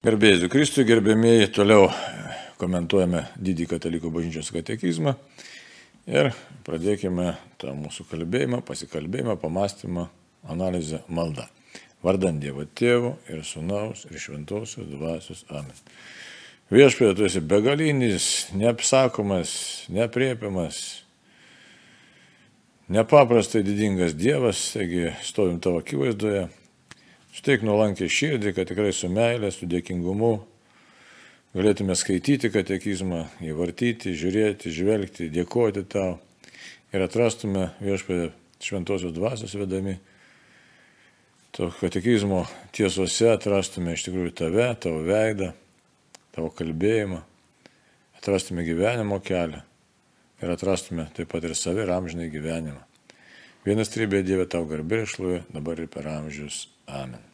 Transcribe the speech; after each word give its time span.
Gerbėjai 0.00 0.48
Kristui, 0.48 0.86
gerbėmėjai, 0.88 1.50
toliau 1.52 1.90
komentuojame 2.56 3.26
didį 3.36 3.66
katalikų 3.68 4.08
bažnyčios 4.14 4.48
katekizmą 4.48 5.12
ir 6.08 6.30
pradėkime 6.64 7.34
tą 7.60 7.74
mūsų 7.76 8.06
kalbėjimą, 8.08 8.62
pasikalbėjimą, 8.64 9.34
pamastymą, 9.42 10.06
analizę, 10.48 11.02
maldą. 11.12 11.44
Vardant 12.00 12.40
Dievo 12.40 12.64
Tėvų 12.64 13.10
ir 13.28 13.42
Sūnaus 13.44 14.06
ir 14.08 14.22
Šventosios 14.24 14.88
Dvasios 14.88 15.44
Amen. 15.52 15.76
Viešpėje 16.72 17.18
tu 17.18 17.26
esi 17.28 17.42
begalinis, 17.44 18.30
neapsakomas, 18.56 19.52
nepriepiamas, 19.92 20.78
nepaprastai 22.88 23.60
didingas 23.68 24.16
Dievas, 24.16 24.64
taigi 24.78 25.12
stovim 25.28 25.60
tavo 25.60 25.84
akivaizdoje 25.84 26.48
Šteik 27.30 27.62
nuolankė 27.62 28.08
širdį, 28.10 28.54
kad 28.56 28.68
tikrai 28.70 28.90
su 28.96 29.08
meilė, 29.12 29.52
su 29.54 29.68
dėkingumu 29.70 30.32
galėtume 31.54 31.96
skaityti 31.98 32.50
katekizmą, 32.52 33.24
įvartyti, 33.42 34.14
žiūrėti, 34.18 34.70
žvelgti, 34.74 35.30
dėkoti 35.34 35.84
tau 35.90 36.18
ir 36.94 37.04
atrastume 37.06 37.70
viešpėdę 37.82 38.30
šventosios 38.62 39.14
dvasios 39.16 39.54
vedami. 39.58 39.96
To 41.56 41.72
katekizmo 41.80 42.44
tiesose 42.74 43.32
atrastume 43.32 43.96
iš 43.96 44.06
tikrųjų 44.06 44.34
tave, 44.38 44.68
tavo 44.78 45.00
veidą, 45.06 45.50
tavo 46.34 46.52
kalbėjimą, 46.54 47.24
atrastume 48.20 48.62
gyvenimo 48.66 49.18
kelią 49.24 49.64
ir 50.40 50.54
atrastume 50.54 51.08
taip 51.16 51.32
pat 51.32 51.44
ir 51.44 51.56
savi 51.58 51.82
ir 51.84 51.90
amžinai 51.94 52.30
gyvenimą. 52.32 52.84
Vienas 53.66 53.90
trybė 53.92 54.22
Dieve 54.24 54.46
tau 54.48 54.62
garbė 54.68 55.02
išlovė, 55.04 55.42
dabar 55.52 55.82
ir 55.82 55.90
per 55.92 56.08
amžius. 56.08 56.68
Amen. 56.86 57.29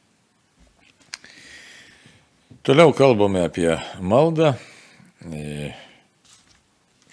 Toliau 2.66 2.90
kalbame 2.90 3.44
apie 3.46 3.76
maldą. 4.02 4.48
E, 5.22 5.68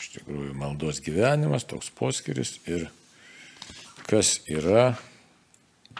iš 0.01 0.07
tikrųjų, 0.15 0.55
maldos 0.57 0.97
gyvenimas, 1.05 1.67
toks 1.69 1.91
poskiris 1.93 2.55
ir 2.65 2.87
kas 4.09 4.39
yra, 4.49 4.95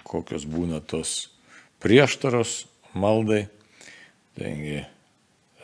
kokios 0.02 0.48
būna 0.50 0.82
tos 0.82 1.30
prieštaros 1.86 2.64
maldai. 2.98 3.44
Taigi, 4.42 4.82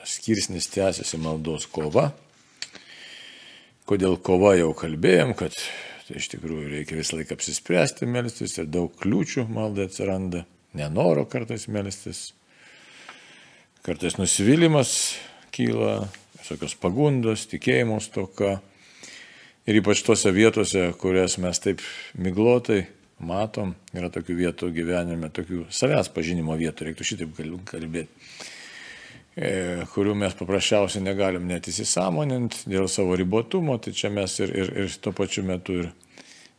skirsnis 0.06 0.70
tęsiasi 0.70 1.18
maldos 1.26 1.66
kova. 1.66 2.12
Kodėl 3.90 4.22
kova 4.22 4.54
jau 4.54 4.70
kalbėjom, 4.78 5.34
kad 5.34 5.58
tai 6.06 6.22
iš 6.22 6.30
tikrųjų 6.36 6.76
reikia 6.78 7.02
visą 7.02 7.18
laiką 7.18 7.42
apsispręsti 7.42 8.06
melstis 8.06 8.54
ir 8.62 8.70
daug 8.70 8.94
kliūčių 9.02 9.50
maldai 9.50 9.90
atsiranda 9.90 10.46
nenoro 10.78 11.26
kartais 11.26 11.66
melstis, 11.74 12.28
kartais 13.90 14.20
nusivylimas 14.20 15.16
kyla, 15.50 16.04
visokios 16.38 16.76
pagundos, 16.78 17.48
tikėjimo 17.50 17.96
stoka. 18.04 18.60
Ir 19.66 19.80
ypač 19.80 20.04
tose 20.06 20.30
vietose, 20.34 20.92
kurias 21.02 21.40
mes 21.42 21.58
taip 21.64 21.82
miglotai 22.14 22.84
matom, 23.26 23.74
yra 23.98 24.12
tokių 24.14 24.36
vietų 24.44 24.70
gyvenime, 24.76 25.32
tokių 25.34 25.64
savęs 25.74 26.12
pažinimo 26.14 26.54
vietų, 26.60 26.86
reiktų 26.86 27.08
šitaip 27.10 27.42
kalbėti, 27.72 28.30
e, 29.34 29.50
kurių 29.96 30.14
mes 30.22 30.38
paprasčiausiai 30.38 31.02
negalim 31.02 31.50
net 31.50 31.72
įsisamonint 31.74 32.62
dėl 32.70 32.86
savo 32.94 33.18
ribotumo, 33.18 33.80
tai 33.82 33.98
čia 33.98 34.14
mes 34.14 34.38
ir, 34.46 34.54
ir, 34.54 34.74
ir 34.86 34.98
tuo 35.02 35.18
pačiu 35.18 35.48
metu 35.50 35.82
ir 35.82 35.94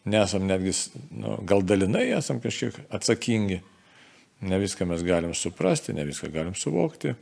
nesam 0.03 0.51
netgi, 0.51 0.75
nu, 1.15 1.39
gal 1.47 1.63
dalinai 1.63 2.09
esam 2.19 2.43
kažkiek 2.43 2.83
atsakingi 2.91 3.63
Ne 4.41 4.59
viską 4.59 4.87
mes 4.89 5.03
galim 5.05 5.35
suprasti, 5.37 5.93
ne 5.93 6.05
viską 6.09 6.31
galim 6.33 6.55
suvokti. 6.57 7.13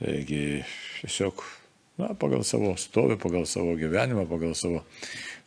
Taigi 0.00 0.62
tiesiog, 1.00 1.40
na, 2.00 2.10
pagal 2.20 2.44
savo 2.44 2.74
stovį, 2.76 3.16
pagal 3.20 3.46
savo 3.48 3.72
gyvenimą, 3.76 4.26
pagal 4.28 4.52
savo 4.56 4.82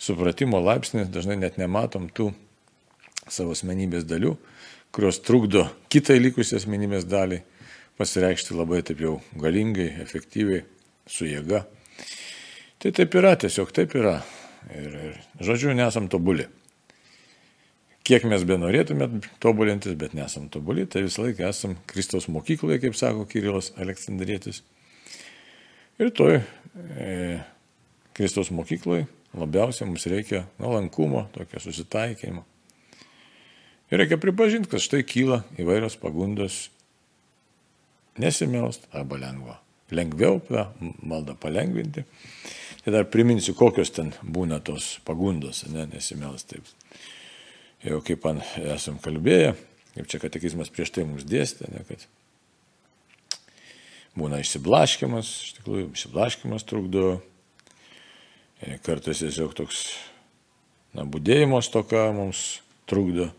supratimo 0.01 0.61
laipsnį 0.61 1.05
dažnai 1.13 1.37
net 1.41 1.59
nematom 1.61 2.07
tų 2.09 2.31
savo 3.29 3.53
asmenybės 3.53 4.07
dalių, 4.09 4.33
kurios 4.93 5.21
trukdo 5.25 5.67
kitai 5.93 6.17
likusiai 6.21 6.57
asmenybės 6.61 7.05
daliai 7.09 7.43
pasireikšti 7.97 8.57
labai 8.57 8.81
taip 8.85 9.01
jau 9.01 9.19
galingai, 9.37 9.91
efektyviai, 10.01 10.65
su 11.05 11.29
jėga. 11.29 11.63
Tai 12.81 12.91
taip 12.97 13.13
yra, 13.21 13.35
tiesiog 13.37 13.69
taip 13.73 13.93
yra. 13.97 14.17
Ir, 14.73 14.97
ir 14.97 15.45
žodžiu, 15.45 15.73
nesam 15.77 16.09
tobuli 16.09 16.47
kiek 18.07 18.25
mes 18.27 18.43
be 18.47 18.57
norėtume 18.59 19.07
tobulintis, 19.43 19.95
bet 19.99 20.15
nesam 20.17 20.49
tobuli, 20.51 20.85
tai 20.89 21.05
visą 21.05 21.25
laiką 21.25 21.47
esam 21.49 21.75
Kristaus 21.89 22.27
mokykloje, 22.31 22.81
kaip 22.83 22.97
sako 22.99 23.25
Kirilas 23.29 23.71
Aleksandrėtis. 23.79 24.61
Ir 26.01 26.11
toj 26.15 26.39
e, 26.39 27.39
Kristaus 28.17 28.51
mokykloje 28.53 29.07
labiausiai 29.37 29.87
mums 29.89 30.05
reikia 30.09 30.43
nuolankumo, 30.61 31.27
tokio 31.33 31.61
susitaikymo. 31.63 32.43
Ir 33.91 34.01
reikia 34.01 34.19
pripažinti, 34.21 34.69
kad 34.71 34.83
štai 34.83 35.03
kyla 35.07 35.43
įvairios 35.61 35.95
pagundos 36.01 36.67
nesimelst 38.19 38.87
arba 38.93 39.19
lengva. 39.21 39.59
Lengviau 39.93 40.39
tą 40.47 40.67
maldą 41.05 41.35
palengvinti. 41.37 42.03
Tai 42.83 42.93
dar 42.95 43.05
priminsiu, 43.07 43.53
kokios 43.55 43.93
ten 43.95 44.09
būna 44.25 44.57
tos 44.65 44.97
pagundos, 45.07 45.61
ne, 45.71 45.85
nesimelst 45.93 46.49
taip 46.51 46.71
jau 47.83 47.99
kaip 48.05 48.23
man 48.25 48.41
esam 48.73 48.99
kalbėję, 49.03 49.53
kaip 49.95 50.09
čia 50.11 50.19
katekizmas 50.23 50.71
prieš 50.73 50.93
tai 50.95 51.05
mums 51.07 51.25
dėstė, 51.27 51.69
ne, 51.73 51.83
kad 51.87 52.05
būna 54.19 54.39
išsiblaškimas, 54.43 55.31
iš 55.47 55.53
tikrųjų 55.59 55.89
išsiblaškimas 55.91 56.67
trukdo, 56.69 57.17
e, 58.61 58.77
kartais 58.85 59.23
tiesiog 59.23 59.55
toks, 59.57 59.85
na, 60.95 61.05
būdėjimo 61.05 61.59
stoka 61.65 62.05
mums 62.15 62.61
trukdo, 62.89 63.31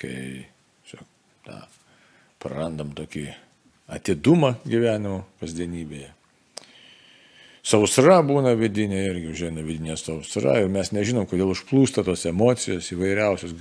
kai 0.00 0.46
šiok, 0.90 1.06
na, 1.50 1.62
prarandam 2.42 2.94
tokį 2.96 3.28
atidumą 3.92 4.56
gyvenimo 4.64 5.22
kasdienybėje. 5.42 6.10
Sausra 7.62 8.16
būna 8.26 8.56
vidinė 8.58 9.04
irgi 9.06 9.28
užėna 9.30 9.62
vidinė 9.62 9.94
sausra 9.94 10.56
ir 10.58 10.70
mes 10.70 10.88
nežinom, 10.90 11.28
kodėl 11.30 11.52
užplūsta 11.52 12.02
tos 12.02 12.24
emocijos 12.26 12.88
įvairiausios. 12.90 13.54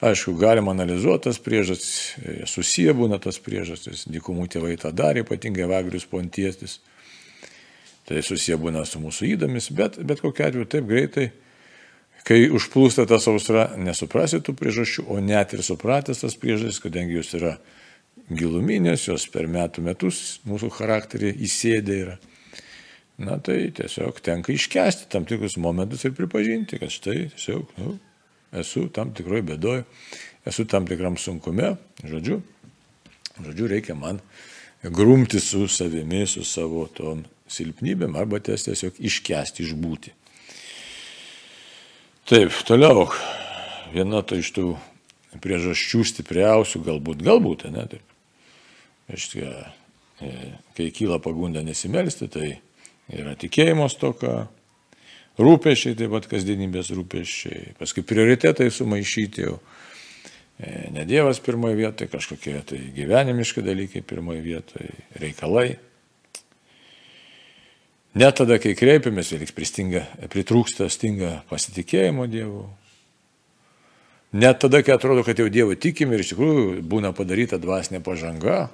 Aišku, 0.00 0.32
galima 0.40 0.72
analizuoti 0.72 1.28
tas 1.28 1.38
priežastis, 1.44 2.16
e, 2.24 2.46
susiję 2.48 2.94
būna 2.96 3.20
tas 3.22 3.36
priežastis, 3.38 4.06
dykumų 4.10 4.46
tėvai 4.50 4.72
tą 4.80 4.90
darė, 4.96 5.22
ypatingai 5.22 5.68
Vagrius 5.68 6.08
Pontiestis. 6.08 6.78
Tai 8.08 8.22
susiję 8.24 8.56
būna 8.58 8.82
su 8.88 8.98
mūsų 8.98 9.28
įdomis, 9.34 9.68
bet, 9.76 10.00
bet 10.00 10.24
kokia 10.24 10.48
atveju 10.48 10.66
taip 10.72 10.88
greitai, 10.88 11.28
kai 12.24 12.40
užplūsta 12.48 13.04
ta 13.06 13.20
sausra, 13.22 13.68
nesuprasi 13.76 14.40
tų 14.40 14.56
priežasčių, 14.58 15.04
o 15.12 15.20
net 15.20 15.52
ir 15.54 15.62
supratęs 15.62 16.24
tas 16.24 16.34
priežastis, 16.40 16.80
kadangi 16.82 17.20
jos 17.20 17.36
yra 17.38 17.54
giluminės, 18.32 19.06
jos 19.12 19.28
per 19.30 19.46
metų 19.52 19.84
metus 19.86 20.40
mūsų 20.48 20.72
charakterį 20.80 21.36
įsėdė 21.44 22.00
yra 22.06 22.18
na 23.20 23.36
tai 23.44 23.68
tiesiog 23.76 24.20
tenka 24.24 24.52
iškesti 24.54 25.10
tam 25.12 25.26
tikrus 25.28 25.58
momentus 25.60 26.04
ir 26.04 26.14
pripažinti, 26.16 26.78
kad 26.80 26.92
štai 26.92 27.26
tiesiog 27.34 27.74
nu, 27.80 27.96
esu 28.56 28.86
tam 28.94 29.12
tikroje 29.16 29.44
bėdoje, 29.52 29.84
esu 30.48 30.64
tam 30.68 30.88
tikram 30.88 31.18
sunkume, 31.20 31.74
žodžiu, 32.00 32.40
žodžiu, 33.44 33.68
reikia 33.70 33.96
man 33.98 34.22
grumti 34.82 35.40
su 35.40 35.66
savimi, 35.68 36.24
su 36.26 36.44
savo 36.48 36.86
tom 36.96 37.26
silpnybėm 37.50 38.16
arba 38.16 38.40
tiesiog 38.40 38.96
iškesti, 38.96 39.66
išbūti. 39.66 40.14
Taip, 42.30 42.54
toliau, 42.64 43.08
viena 43.92 44.22
tai 44.22 44.38
iš 44.40 44.52
tų 44.54 44.64
priežasčių 45.42 46.04
stipriausių, 46.06 46.82
galbūt, 46.86 47.24
galbūt, 47.26 47.66
ne, 47.74 47.84
taip. 47.90 48.16
Reiškia, 49.10 49.50
e, 50.22 50.32
kai 50.78 50.88
kyla 50.94 51.18
pagunda 51.22 51.64
nesimelsti, 51.66 52.28
tai 52.30 52.48
yra 53.14 53.34
tikėjimo 53.38 53.88
stoka, 53.90 54.46
rūpešiai, 55.40 55.96
taip 55.98 56.14
pat 56.14 56.26
kasdienybės 56.30 56.92
rūpešiai, 56.94 57.74
paskui 57.80 58.04
prioritetai 58.06 58.70
sumaišyti 58.72 59.46
jau. 59.46 59.58
E, 60.60 60.90
ne 60.92 61.06
Dievas 61.08 61.40
pirmoje 61.40 61.78
vietoje, 61.78 62.10
kažkokie 62.12 62.58
tai 62.68 62.80
gyvenimiški 62.96 63.64
dalykai 63.64 64.02
pirmoje 64.04 64.42
vietoje, 64.44 64.92
reikalai. 65.22 65.70
Net 68.20 68.36
tada, 68.40 68.58
kai 68.58 68.74
kreipiamės, 68.74 69.30
pristinga, 69.54 70.02
pritrūksta, 70.32 70.88
stinga 70.90 71.40
pasitikėjimo 71.50 72.26
Dievu. 72.28 72.64
Net 74.34 74.60
tada, 74.62 74.82
kai 74.82 74.96
atrodo, 74.96 75.22
kad 75.26 75.38
jau 75.38 75.46
Dievo 75.50 75.76
tikim 75.78 76.12
ir 76.12 76.24
iš 76.24 76.34
tikrųjų 76.34 76.82
būna 76.90 77.14
padaryta 77.14 77.58
dvasinė 77.62 78.02
pažanga, 78.02 78.64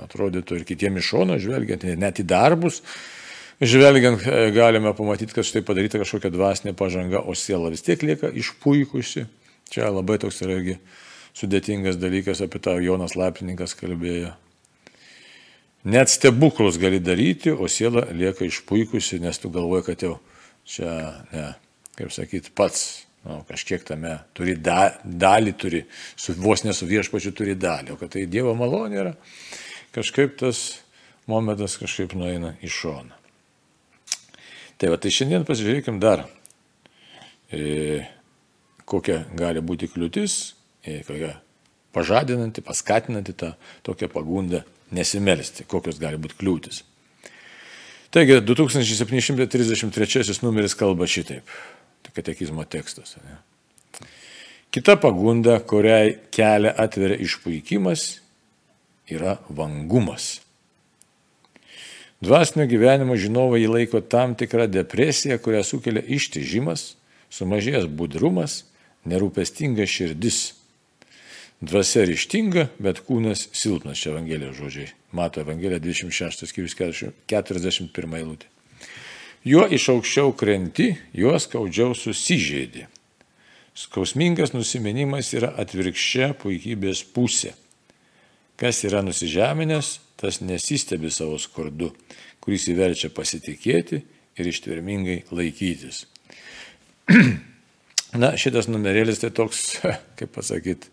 atrodytų 0.00 0.58
ir 0.58 0.64
kitiems 0.68 1.02
iš 1.02 1.10
šono 1.12 1.36
žvelgiant, 1.40 1.84
net 2.00 2.20
į 2.20 2.26
darbus, 2.28 2.80
žvelgiant 3.62 4.26
e, 4.26 4.50
galime 4.54 4.92
pamatyti, 4.96 5.34
kad 5.36 5.46
štai 5.46 5.62
padaryta 5.66 6.00
kažkokia 6.02 6.32
dvasinė 6.34 6.74
pažanga, 6.78 7.22
o 7.22 7.34
siela 7.38 7.70
vis 7.72 7.84
tiek 7.86 8.02
lieka 8.02 8.30
išpuikusi. 8.34 9.26
Čia 9.72 9.88
labai 9.88 10.18
toks 10.20 10.42
yra 10.44 10.58
irgi 10.58 10.76
sudėtingas 11.38 11.96
dalykas, 12.00 12.42
apie 12.44 12.60
tą 12.60 12.76
Jonas 12.82 13.16
Lapininkas 13.16 13.76
kalbėjo. 13.78 14.34
net 15.84 16.08
stebuklus 16.08 16.78
gali 16.78 17.00
daryti, 17.00 17.50
o 17.50 17.68
siela 17.68 18.06
lieka 18.12 18.44
išpuikusi, 18.44 19.18
nes 19.20 19.38
tu 19.38 19.50
galvoji, 19.50 19.86
kad 19.86 20.02
jau 20.02 20.18
čia, 20.64 20.90
ne, 21.32 21.46
kaip 21.98 22.12
sakyti, 22.12 22.52
pats 22.54 23.06
nu, 23.24 23.40
kažkiek 23.48 23.82
tame 23.86 24.18
turi 24.34 24.54
da, 24.54 24.92
dalį, 25.04 25.54
turi, 25.58 25.82
su, 26.16 26.34
vos 26.38 26.62
nesu 26.66 26.86
viešpačiu 26.86 27.32
turi 27.34 27.56
dalį, 27.58 27.94
o 27.94 27.98
kad 27.98 28.14
tai 28.14 28.26
Dievo 28.30 28.54
malonė 28.58 29.00
yra, 29.02 29.16
kažkaip 29.94 30.38
tas 30.42 30.62
momentas 31.26 31.78
kažkaip 31.80 32.14
nueina 32.18 32.56
į 32.62 32.70
šoną. 32.70 33.21
Tai 34.82 34.88
va, 34.90 34.96
tai 34.98 35.12
šiandien 35.14 35.44
pasižiūrėkim 35.46 36.00
dar, 36.02 36.24
e, 37.54 38.00
kokia 38.82 39.20
gali 39.38 39.60
būti 39.62 39.86
kliūtis, 39.86 40.56
e, 40.82 40.96
kokia 41.06 41.36
pažadinanti, 41.94 42.64
paskatinanti 42.66 43.36
tą 43.38 43.52
tokią 43.86 44.08
pagundą 44.10 44.64
nesimelsti, 44.90 45.68
kokios 45.70 46.02
gali 46.02 46.18
būti 46.18 46.34
kliūtis. 46.40 46.82
Taigi 48.10 48.40
2733 48.42 50.42
numeris 50.42 50.74
kalba 50.74 51.06
šitaip, 51.06 51.46
tai 52.02 52.18
katekizmo 52.18 52.66
tekstas. 52.66 53.14
Ne? 53.22 53.38
Kita 54.74 54.98
pagunda, 54.98 55.60
kuriai 55.62 56.18
kelią 56.34 56.74
atveria 56.74 57.22
išpuikimas, 57.22 58.18
yra 59.06 59.38
vangumas. 59.46 60.41
Dvasinio 62.22 62.68
gyvenimo 62.70 63.16
žinovai 63.18 63.64
įlaiko 63.64 64.00
tam 64.06 64.36
tikrą 64.38 64.68
depresiją, 64.70 65.40
kurią 65.42 65.64
sukelia 65.66 66.04
ištižimas, 66.06 66.92
sumažėjęs 67.34 67.88
budrumas, 67.90 68.60
nerūpestinga 69.10 69.86
širdis 69.90 70.52
Dvasia 71.62 72.02
ryštinga, 72.02 72.64
bet 72.82 73.04
kūnas 73.06 73.44
silpnas, 73.54 74.00
čia 74.02 74.10
Evangelijos 74.10 74.56
žodžiai. 74.58 74.88
Mato 75.14 75.38
Evangelija 75.44 75.78
26 75.78 76.48
skyrius 76.50 76.74
41 76.74 78.16
eilutė. 78.18 78.48
Juo 79.46 79.68
iš 79.70 79.86
aukščiau 79.94 80.32
krenti, 80.34 80.88
juo 81.14 81.36
skaudžiau 81.38 81.94
susižeidi. 81.94 82.88
Skausmingas 83.78 84.56
nusimenimas 84.56 85.30
yra 85.38 85.52
atvirkščia 85.62 86.32
puikybės 86.42 87.04
pusė. 87.14 87.54
Kas 88.58 88.82
yra 88.86 89.04
nusižeminęs, 89.06 90.00
tas 90.22 90.40
nesistebi 90.40 91.10
savo 91.10 91.38
skurdu, 91.42 91.90
kuris 92.42 92.68
įverčia 92.70 93.10
pasitikėti 93.14 94.02
ir 94.38 94.50
ištvermingai 94.52 95.22
laikytis. 95.34 96.06
Na, 98.22 98.34
šitas 98.38 98.68
numerėlis 98.68 99.22
tai 99.22 99.32
toks, 99.34 99.80
kaip 100.18 100.32
pasakyti, 100.36 100.92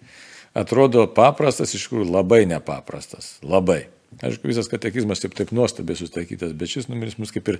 atrodo 0.58 1.06
paprastas, 1.16 1.76
iš 1.76 1.88
tikrųjų 1.88 2.10
labai 2.10 2.44
nepaprastas. 2.50 3.38
Labai. 3.46 3.86
Aišku, 4.26 4.50
visas 4.50 4.68
katekizmas 4.72 5.22
taip, 5.22 5.36
taip 5.38 5.52
nuostabiai 5.54 6.00
sustatytas, 6.00 6.56
bet 6.58 6.72
šis 6.72 6.88
numeris 6.90 7.20
mus 7.22 7.30
kaip 7.32 7.52
ir 7.52 7.60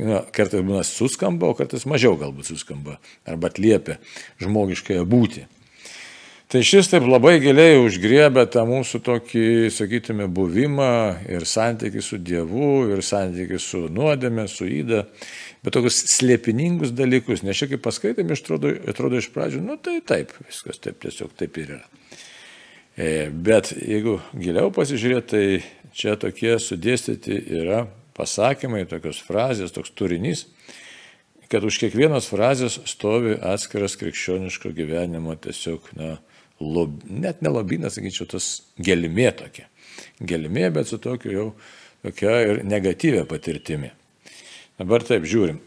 na, 0.00 0.22
kartais 0.34 0.64
būna 0.64 0.80
suskamba, 0.88 1.50
o 1.50 1.56
kartais 1.58 1.84
mažiau 1.86 2.16
galbūt 2.18 2.48
suskamba 2.48 2.96
arba 3.28 3.50
atliepia 3.52 3.98
žmogiškąją 4.40 5.04
būti. 5.06 5.44
Tai 6.52 6.60
šis 6.60 6.90
taip 6.92 7.06
labai 7.08 7.38
giliai 7.40 7.78
užgriebė 7.80 8.42
tą 8.52 8.66
mūsų 8.68 8.98
tokį, 9.06 9.44
sakytume, 9.72 10.26
buvimą 10.28 10.88
ir 11.32 11.46
santykių 11.48 12.02
su 12.04 12.18
Dievu, 12.20 12.90
ir 12.92 13.00
santykių 13.00 13.56
su 13.56 13.78
nuodėme, 13.88 14.44
su 14.52 14.66
įda, 14.68 15.06
bet 15.64 15.72
tokius 15.72 16.02
slėpiningus 16.12 16.90
dalykus, 16.92 17.40
nes 17.40 17.56
šiek 17.56 17.72
tiek 17.72 17.80
paskaitėme, 17.80 18.36
atrodo, 18.36 18.68
atrodo 18.92 19.16
iš 19.22 19.30
pradžių, 19.32 19.62
nu 19.64 19.78
tai 19.80 20.02
taip, 20.04 20.34
viskas 20.44 20.82
taip 20.84 20.98
tiesiog 21.00 21.32
taip 21.40 21.56
ir 21.62 21.72
yra. 21.78 21.86
E, 23.00 23.08
bet 23.32 23.70
jeigu 23.72 24.18
giliau 24.36 24.68
pasižiūrėti, 24.76 25.30
tai 25.32 25.94
čia 25.96 26.18
tokie 26.20 26.58
sudėstyti 26.60 27.38
yra 27.62 27.86
pasakymai, 28.12 28.84
tokios 28.90 29.22
frazės, 29.24 29.72
toks 29.72 29.94
turinys, 29.96 30.44
kad 31.48 31.64
už 31.64 31.80
kiekvienos 31.80 32.28
frazės 32.28 32.76
stovi 32.92 33.38
atskiras 33.40 33.96
krikščioniško 34.00 34.74
gyvenimo 34.76 35.38
tiesiog, 35.40 35.88
na, 35.96 36.18
lob, 36.62 37.02
net 37.08 37.42
nelabinas, 37.44 37.96
sakyčiau, 37.98 38.28
tas 38.30 38.48
gelmė 38.78 39.30
tokia. 39.38 39.68
Gelmė, 40.22 40.68
bet 40.74 40.90
su 40.90 40.98
tokiu 41.02 41.34
jau 41.34 41.46
tokia 42.04 42.38
ir 42.46 42.62
negatyvia 42.66 43.26
patirtimi. 43.28 43.92
Dabar 44.80 45.04
taip 45.06 45.26
žiūrim. 45.28 45.60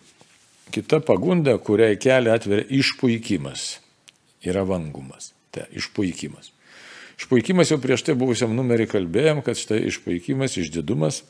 Kita 0.74 1.00
pagunda, 1.06 1.58
kuriai 1.62 2.00
kelią 2.02 2.34
atveria 2.36 2.66
išpuikimas, 2.74 3.68
yra 4.44 4.66
vangumas. 4.68 5.32
Tai 5.54 5.68
išpuikimas. 5.78 6.52
Išpuikimas 7.20 7.70
jau 7.72 7.78
prieš 7.80 8.04
tai 8.08 8.16
buvusiam 8.20 8.56
numerį 8.58 8.90
kalbėjom, 8.92 9.44
kad 9.46 9.60
štai 9.60 9.86
išpuikimas, 9.88 10.58
išdidumas, 10.60 11.22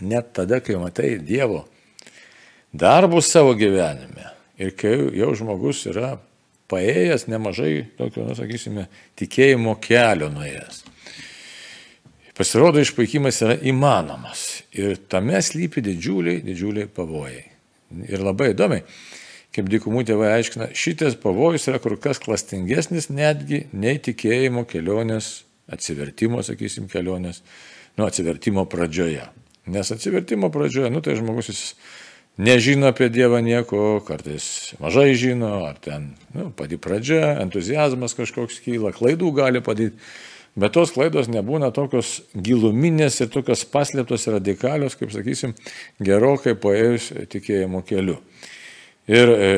net 0.00 0.30
tada, 0.38 0.62
kai 0.64 0.78
matai 0.80 1.16
Dievo 1.20 1.66
darbus 2.72 3.30
savo 3.32 3.54
gyvenime 3.54 4.28
ir 4.58 4.74
kai 4.76 4.92
jau 5.16 5.32
žmogus 5.36 5.86
yra 5.88 6.18
paėjęs 6.68 7.26
nemažai 7.30 7.72
tokio, 7.98 8.26
na, 8.28 8.36
sakysime, 8.38 8.86
tikėjimo 9.18 9.74
kelio 9.82 10.28
nuėjęs. 10.32 10.84
Pasirodo, 12.38 12.78
išpuikimas 12.78 13.40
yra 13.42 13.56
įmanomas 13.66 14.62
ir 14.76 15.00
tame 15.10 15.40
slypi 15.42 15.82
didžiuliai, 15.82 16.42
didžiuliai 16.46 16.86
pavojai. 16.94 17.42
Ir 18.06 18.22
labai 18.22 18.52
įdomiai, 18.52 18.84
kaip 19.56 19.70
dykumų 19.72 20.04
tėvai 20.06 20.28
aiškina, 20.36 20.68
šitas 20.76 21.16
pavojus 21.18 21.66
yra 21.72 21.80
kur 21.82 21.96
kas 21.98 22.20
klastingesnis 22.22 23.08
netgi 23.10 23.64
nei 23.72 23.98
tikėjimo 23.98 24.62
kelionės, 24.70 25.32
atsivertimo, 25.72 26.44
sakysim, 26.46 26.86
kelionės, 26.92 27.42
nu, 27.98 28.06
atsivertimo 28.06 28.68
pradžioje. 28.70 29.26
Nes 29.68 29.90
atsivertimo 29.92 30.52
pradžioje, 30.54 30.92
nu, 30.94 31.02
tai 31.04 31.16
žmogus 31.18 31.50
jis 31.50 31.62
nežino 32.38 32.88
apie 32.92 33.10
Dievą 33.12 33.42
nieko, 33.44 33.98
kartais 34.06 34.72
mažai 34.82 35.12
žino, 35.18 35.66
ar 35.68 35.78
ten, 35.82 36.12
nu, 36.34 36.48
pati 36.54 36.78
pradžia, 36.80 37.36
entuzijazmas 37.42 38.16
kažkoks 38.18 38.62
kyla, 38.64 38.94
klaidų 38.96 39.34
gali 39.36 39.62
padaryti. 39.64 39.98
Bet 40.58 40.72
tos 40.74 40.90
klaidos 40.90 41.28
nebūna 41.30 41.68
tokios 41.70 42.16
giluminės 42.34 43.20
ir 43.22 43.28
tokios 43.30 43.62
paslėptos 43.70 44.24
radikalios, 44.32 44.96
kaip 44.98 45.12
sakysim, 45.14 45.52
gerokai 46.02 46.56
paėjus 46.58 47.12
tikėjimo 47.30 47.84
keliu. 47.86 48.16
Ir 49.08 49.30
e, 49.32 49.50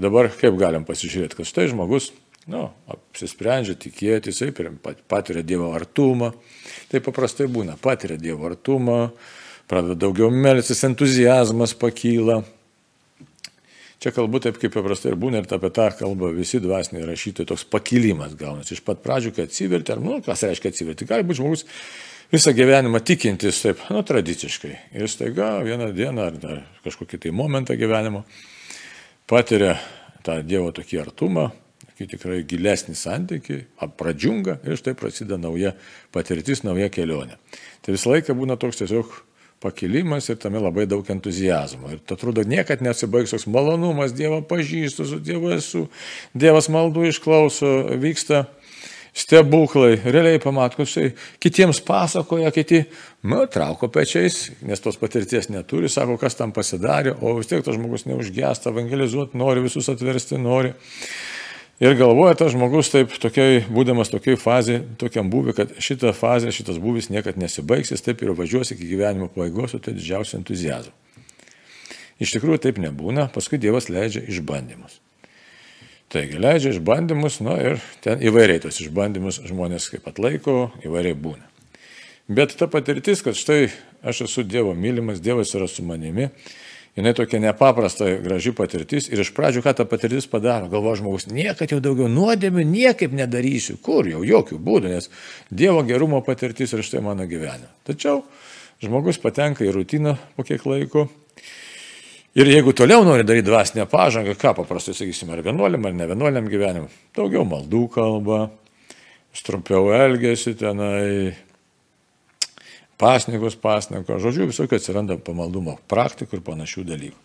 dabar 0.00 0.30
kaip 0.32 0.56
galim 0.58 0.86
pasižiūrėti, 0.88 1.36
kad 1.36 1.50
štai 1.50 1.68
žmogus, 1.74 2.08
nu, 2.50 2.64
apsisprendžia 2.90 3.76
tikėti, 3.78 4.32
jisai 4.32 4.50
patiria 5.10 5.44
Dievo 5.46 5.68
artumą. 5.76 6.32
Tai 6.90 7.02
paprastai 7.04 7.50
būna, 7.52 7.76
patiria 7.82 8.16
Dievo 8.18 8.48
artumą, 8.48 9.12
pradeda 9.70 9.98
daugiau 10.06 10.30
melsis, 10.30 10.82
entuzijazmas 10.88 11.74
pakyla. 11.78 12.42
Čia 14.02 14.10
kalbu 14.10 14.40
taip, 14.42 14.56
kaip 14.58 14.72
paprastai 14.74 15.12
ir 15.12 15.18
būna, 15.20 15.38
ir 15.38 15.52
apie 15.54 15.70
tą 15.74 15.86
kalbą 15.94 16.32
visi 16.34 16.58
dvasiniai 16.62 17.06
rašytojai, 17.06 17.46
toks 17.52 17.62
pakilimas 17.70 18.34
gaunasi. 18.38 18.74
Iš 18.74 18.82
pat 18.82 18.98
pradžių, 19.04 19.30
kai 19.36 19.46
atsiverti, 19.46 19.94
ar, 19.94 20.02
nu, 20.02 20.18
kas 20.26 20.42
reiškia 20.42 20.72
atsiverti, 20.72 21.06
gali 21.06 21.26
būti 21.28 21.38
žmogus 21.38 21.62
visą 22.32 22.50
gyvenimą 22.56 22.98
tikintis 23.06 23.60
taip, 23.62 23.84
nu, 23.94 24.02
tradiciškai. 24.08 24.72
Ir 24.98 25.06
staiga 25.12 25.52
vieną 25.62 25.92
dieną 25.94 26.26
ar, 26.32 26.38
ar 26.50 26.62
kažkokį 26.82 27.22
tai 27.22 27.34
momentą 27.36 27.78
gyvenimo 27.78 28.24
patiria 29.30 29.76
tą 30.26 30.40
Dievo 30.46 30.72
tokį 30.74 30.98
artumą, 31.02 31.50
tokį 31.86 32.08
tikrai 32.16 32.40
gilesnį 32.48 32.96
santykį, 32.98 33.58
pradžiunga 33.98 34.58
ir 34.66 34.80
štai 34.80 34.96
prasideda 34.98 35.38
nauja 35.38 35.76
patirtis, 36.14 36.64
nauja 36.66 36.90
kelionė. 36.90 37.38
Tai 37.86 37.94
visą 37.94 38.16
laiką 38.16 38.34
būna 38.38 38.58
toks 38.58 38.82
tiesiog 38.82 39.12
pakilimas 39.62 40.28
ir 40.28 40.40
tame 40.42 40.60
labai 40.62 40.88
daug 40.90 41.06
entuzijazmo. 41.14 41.92
Ir 41.94 42.02
atrodo, 42.14 42.44
niekad 42.48 42.82
nesibaigs 42.84 43.34
toks 43.34 43.46
malonumas, 43.50 44.14
Dievą 44.16 44.42
pažįstu, 44.48 45.06
su 45.08 45.20
Dievu 45.22 45.54
esu, 45.56 45.86
Dievas 46.34 46.68
maldų 46.72 47.06
išklauso, 47.12 47.72
vyksta 48.02 48.44
stebuklai, 49.12 49.98
realiai 50.04 50.40
pamat, 50.40 50.76
kad 50.78 50.88
štai 50.88 51.10
kitiems 51.42 51.82
pasakoja, 51.84 52.50
kiti, 52.54 52.82
nu, 53.28 53.44
trauko 53.52 53.90
pečiais, 53.92 54.46
nes 54.64 54.80
tos 54.80 54.96
patirties 55.00 55.50
neturi, 55.52 55.90
sako, 55.92 56.16
kas 56.20 56.38
tam 56.38 56.54
pasidarė, 56.56 57.18
o 57.20 57.36
vis 57.36 57.50
tiek 57.50 57.64
tas 57.64 57.76
žmogus 57.76 58.06
neužgesta, 58.08 58.72
evangelizuoti 58.72 59.38
nori, 59.40 59.64
visus 59.68 59.90
atversti 59.92 60.40
nori. 60.40 60.72
Ir 61.80 61.96
galvoja 61.98 62.34
tas 62.38 62.52
žmogus 62.52 62.92
taip, 62.92 63.14
tokiai, 63.22 63.62
būdamas 63.72 64.12
tokiai 64.12 64.36
fazė, 64.38 64.82
tokiam 65.00 65.30
būvi, 65.32 65.54
kad 65.56 65.72
šita 65.82 66.12
fazė, 66.14 66.52
šitas 66.54 66.78
būvis 66.82 67.08
niekada 67.10 67.40
nesibaigs, 67.40 67.90
jis 67.94 68.04
taip 68.04 68.22
ir 68.22 68.34
važiuos 68.38 68.74
iki 68.74 68.86
gyvenimo 68.90 69.30
pabaigos 69.32 69.74
tai 69.80 69.96
didžiausiu 69.96 70.38
entuzijazmu. 70.38 70.92
Iš 72.22 72.36
tikrųjų 72.36 72.60
taip 72.62 72.78
nebūna, 72.78 73.26
paskui 73.34 73.58
Dievas 73.58 73.88
leidžia 73.90 74.22
išbandymus. 74.30 75.00
Taigi 76.12 76.38
leidžia 76.38 76.74
išbandymus, 76.76 77.40
na 77.42 77.56
ir 77.58 77.80
ten 78.04 78.20
įvairiai 78.22 78.60
tos 78.62 78.78
išbandymus 78.84 79.40
žmonės 79.48 79.88
kaip 79.90 80.06
atlaiko, 80.10 80.68
įvairiai 80.84 81.16
būna. 81.16 81.48
Bet 82.30 82.54
ta 82.60 82.68
patirtis, 82.70 83.24
kad 83.24 83.34
štai 83.34 83.72
aš 84.06 84.26
esu 84.28 84.44
Dievo 84.46 84.76
mylimas, 84.78 85.22
Dievas 85.24 85.50
yra 85.56 85.66
su 85.66 85.82
manimi, 85.82 86.28
jinai 86.96 87.14
tokia 87.16 87.40
nepaprasta 87.40 88.08
graži 88.24 88.52
patirtis 88.56 89.08
ir 89.08 89.22
iš 89.22 89.32
pradžių 89.36 89.62
ką 89.64 89.74
ta 89.78 89.86
patirtis 89.88 90.28
padaro, 90.30 90.68
galvo 90.72 90.94
žmogus, 90.98 91.28
niekad 91.32 91.72
jau 91.72 91.80
daugiau 91.84 92.10
nuodėmių 92.12 92.66
niekaip 92.68 93.14
nedarysiu, 93.16 93.78
kur 93.82 94.08
jau 94.08 94.22
jokių 94.26 94.60
būdų, 94.60 94.92
nes 94.92 95.10
Dievo 95.50 95.82
gerumo 95.88 96.20
patirtis 96.24 96.74
ir 96.74 96.84
štai 96.84 97.02
mano 97.04 97.26
gyvenime. 97.28 97.70
Tačiau 97.88 98.22
žmogus 98.82 99.20
patenka 99.22 99.64
į 99.64 99.72
rutiną 99.76 100.16
po 100.36 100.44
kiek 100.46 100.64
laiko. 100.68 101.08
Ir 102.32 102.48
jeigu 102.48 102.72
toliau 102.72 103.04
nori 103.04 103.26
daryti 103.28 103.44
dvasinę 103.44 103.84
pažangą, 103.92 104.32
ką 104.40 104.54
paprastai 104.62 104.94
sakysime, 104.96 105.34
ar 105.36 105.42
vienuoliam, 105.44 105.84
ar 105.84 105.96
ne 105.96 106.06
vienuoliam 106.08 106.46
gyvenim, 106.48 106.86
daugiau 107.16 107.44
maldų 107.44 107.82
kalba, 107.92 108.46
trumpiau 109.44 109.90
elgesi 109.92 110.54
tenai, 110.56 111.34
pasnikos, 113.02 113.56
pasniko, 113.58 114.18
žodžiu, 114.22 114.46
visokių 114.50 114.78
atsiranda 114.78 115.18
pamaldumo 115.18 115.76
praktikų 115.90 116.38
ir 116.38 116.44
panašių 116.46 116.84
dalykų. 116.86 117.18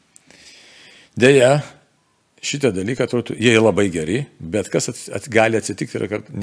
Deja, 1.17 1.51
šitie 2.46 2.72
dalykai 2.74 3.07
atrodo, 3.07 3.36
jie 3.38 3.55
labai 3.57 3.88
geri, 3.93 4.24
bet 4.39 4.72
kas 4.74 4.91
ats, 4.91 5.05
ats, 5.13 5.29
gali 5.34 5.57
atsitikti 5.57 6.00
ir 6.00 6.07
kad 6.12 6.34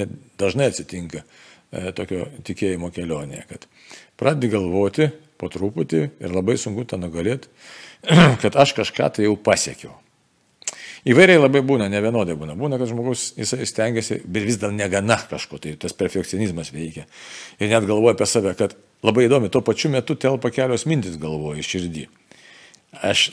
dažnai 0.40 0.70
atsitinka 0.70 1.22
e, 1.22 1.90
tokio 1.96 2.28
tikėjimo 2.46 2.90
kelionėje, 2.94 3.44
kad 3.50 3.68
pradedi 4.20 4.52
galvoti 4.54 5.10
po 5.38 5.50
truputį 5.50 6.02
ir 6.22 6.34
labai 6.34 6.56
sunku 6.60 6.86
tą 6.90 6.98
nugalėti, 7.02 7.50
kad 8.42 8.58
aš 8.58 8.74
kažką 8.78 9.12
tai 9.16 9.28
jau 9.28 9.36
pasiekiau. 9.38 9.94
Įvairiai 11.04 11.36
labai 11.36 11.60
būna, 11.60 11.84
ne 11.92 12.00
vienodai 12.00 12.32
būna. 12.38 12.54
Būna, 12.56 12.78
kad 12.80 12.88
žmogus 12.88 13.34
jisai 13.36 13.66
stengiasi, 13.68 14.22
bet 14.24 14.46
vis 14.46 14.56
dar 14.62 14.72
negana 14.72 15.18
kažko, 15.28 15.58
tai 15.60 15.74
tas 15.80 15.92
perfekcionizmas 15.92 16.70
veikia. 16.72 17.04
Ir 17.60 17.68
net 17.68 17.84
galvoja 17.84 18.16
apie 18.16 18.28
save, 18.30 18.54
kad 18.56 18.72
labai 19.04 19.28
įdomi, 19.28 19.52
tuo 19.52 19.62
pačiu 19.64 19.92
metu 19.92 20.16
telpa 20.16 20.50
kelios 20.54 20.86
mintis 20.88 21.18
galvoja 21.20 21.60
iš 21.60 21.70
širdį. 21.74 22.04
Aš 23.04 23.28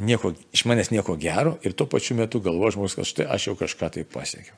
nieko, 0.00 0.32
iš 0.54 0.64
manęs 0.68 0.92
nieko 0.94 1.16
gero 1.20 1.56
ir 1.66 1.74
tuo 1.76 1.88
pačiu 1.90 2.16
metu 2.18 2.40
galvoja 2.44 2.76
žmogus, 2.76 2.96
kad 2.98 3.08
štai 3.08 3.28
aš 3.34 3.50
jau 3.50 3.56
kažką 3.58 3.90
tai 3.96 4.06
pasiekiau. 4.08 4.56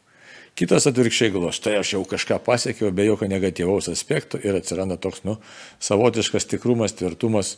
Kitas 0.59 0.85
atvirkščiai 0.91 1.33
galvoja, 1.33 1.57
štai 1.57 1.79
aš 1.81 1.95
jau 1.95 2.03
kažką 2.09 2.37
pasiekiau 2.45 2.93
be 2.93 3.07
jokio 3.09 3.29
negatyvaus 3.31 3.89
aspekto 3.89 4.41
ir 4.43 4.59
atsiranda 4.59 4.99
toks, 5.01 5.23
nu, 5.25 5.39
savotiškas 5.81 6.51
tikrumas, 6.51 6.93
tvirtumas 6.99 7.57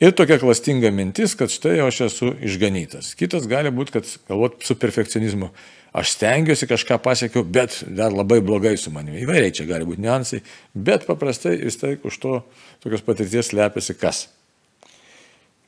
Ir 0.00 0.14
tokia 0.16 0.38
klastinga 0.40 0.88
mintis, 0.96 1.34
kad 1.36 1.52
štai 1.52 1.74
aš 1.84 1.98
esu 2.06 2.30
išganytas. 2.40 3.12
Kitas 3.20 3.44
gali 3.48 3.68
būti, 3.68 3.98
kad 3.98 4.08
galvot 4.30 4.62
su 4.64 4.72
perfekcionizmu. 4.80 5.50
Aš 5.92 6.14
stengiuosi 6.14 6.68
kažką 6.70 6.96
pasiekiau, 7.04 7.44
bet 7.44 7.82
dar 7.84 8.14
labai 8.14 8.38
blogai 8.40 8.72
su 8.80 8.92
manimi. 8.94 9.20
Įvairiai 9.26 9.52
čia 9.52 9.66
gali 9.68 9.84
būti 9.84 10.00
niuansai, 10.00 10.40
bet 10.72 11.04
paprastai 11.04 11.58
vis 11.60 11.76
tai 11.76 11.98
už 12.00 12.16
to 12.22 12.38
tokios 12.80 13.04
patirties 13.04 13.52
lepiasi 13.52 13.98
kas? 14.00 14.22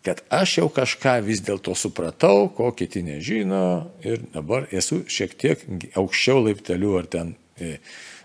Kad 0.06 0.24
aš 0.32 0.56
jau 0.62 0.66
kažką 0.72 1.18
vis 1.28 1.44
dėlto 1.44 1.76
supratau, 1.76 2.48
ko 2.56 2.70
kiti 2.72 3.04
nežino 3.04 3.92
ir 4.00 4.24
dabar 4.32 4.64
esu 4.72 5.02
šiek 5.12 5.36
tiek 5.36 5.68
aukščiau 5.92 6.40
laiptelių 6.46 6.96
ar 7.02 7.12
ten, 7.12 7.36
e, 7.60 7.76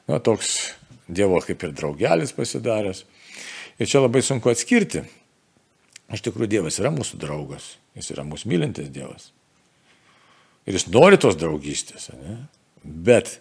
na, 0.08 0.24
toks 0.24 0.56
Dievo 1.08 1.40
kaip 1.40 1.62
ir 1.64 1.72
draugelis 1.72 2.34
pasidaręs. 2.36 3.06
Ir 3.80 3.88
čia 3.88 4.02
labai 4.04 4.20
sunku 4.26 4.52
atskirti 4.52 5.06
Iš 6.14 6.24
tikrųjų, 6.24 6.52
Dievas 6.56 6.78
yra 6.80 6.92
mūsų 6.94 7.20
draugas, 7.20 7.74
jis 7.98 8.14
yra 8.14 8.24
mūsų 8.28 8.52
mylintis 8.52 8.92
Dievas. 8.94 9.32
Ir 10.68 10.78
jis 10.78 10.88
nori 10.92 11.20
tos 11.20 11.36
draugystės, 11.40 12.10
ne? 12.16 12.40
bet 12.84 13.38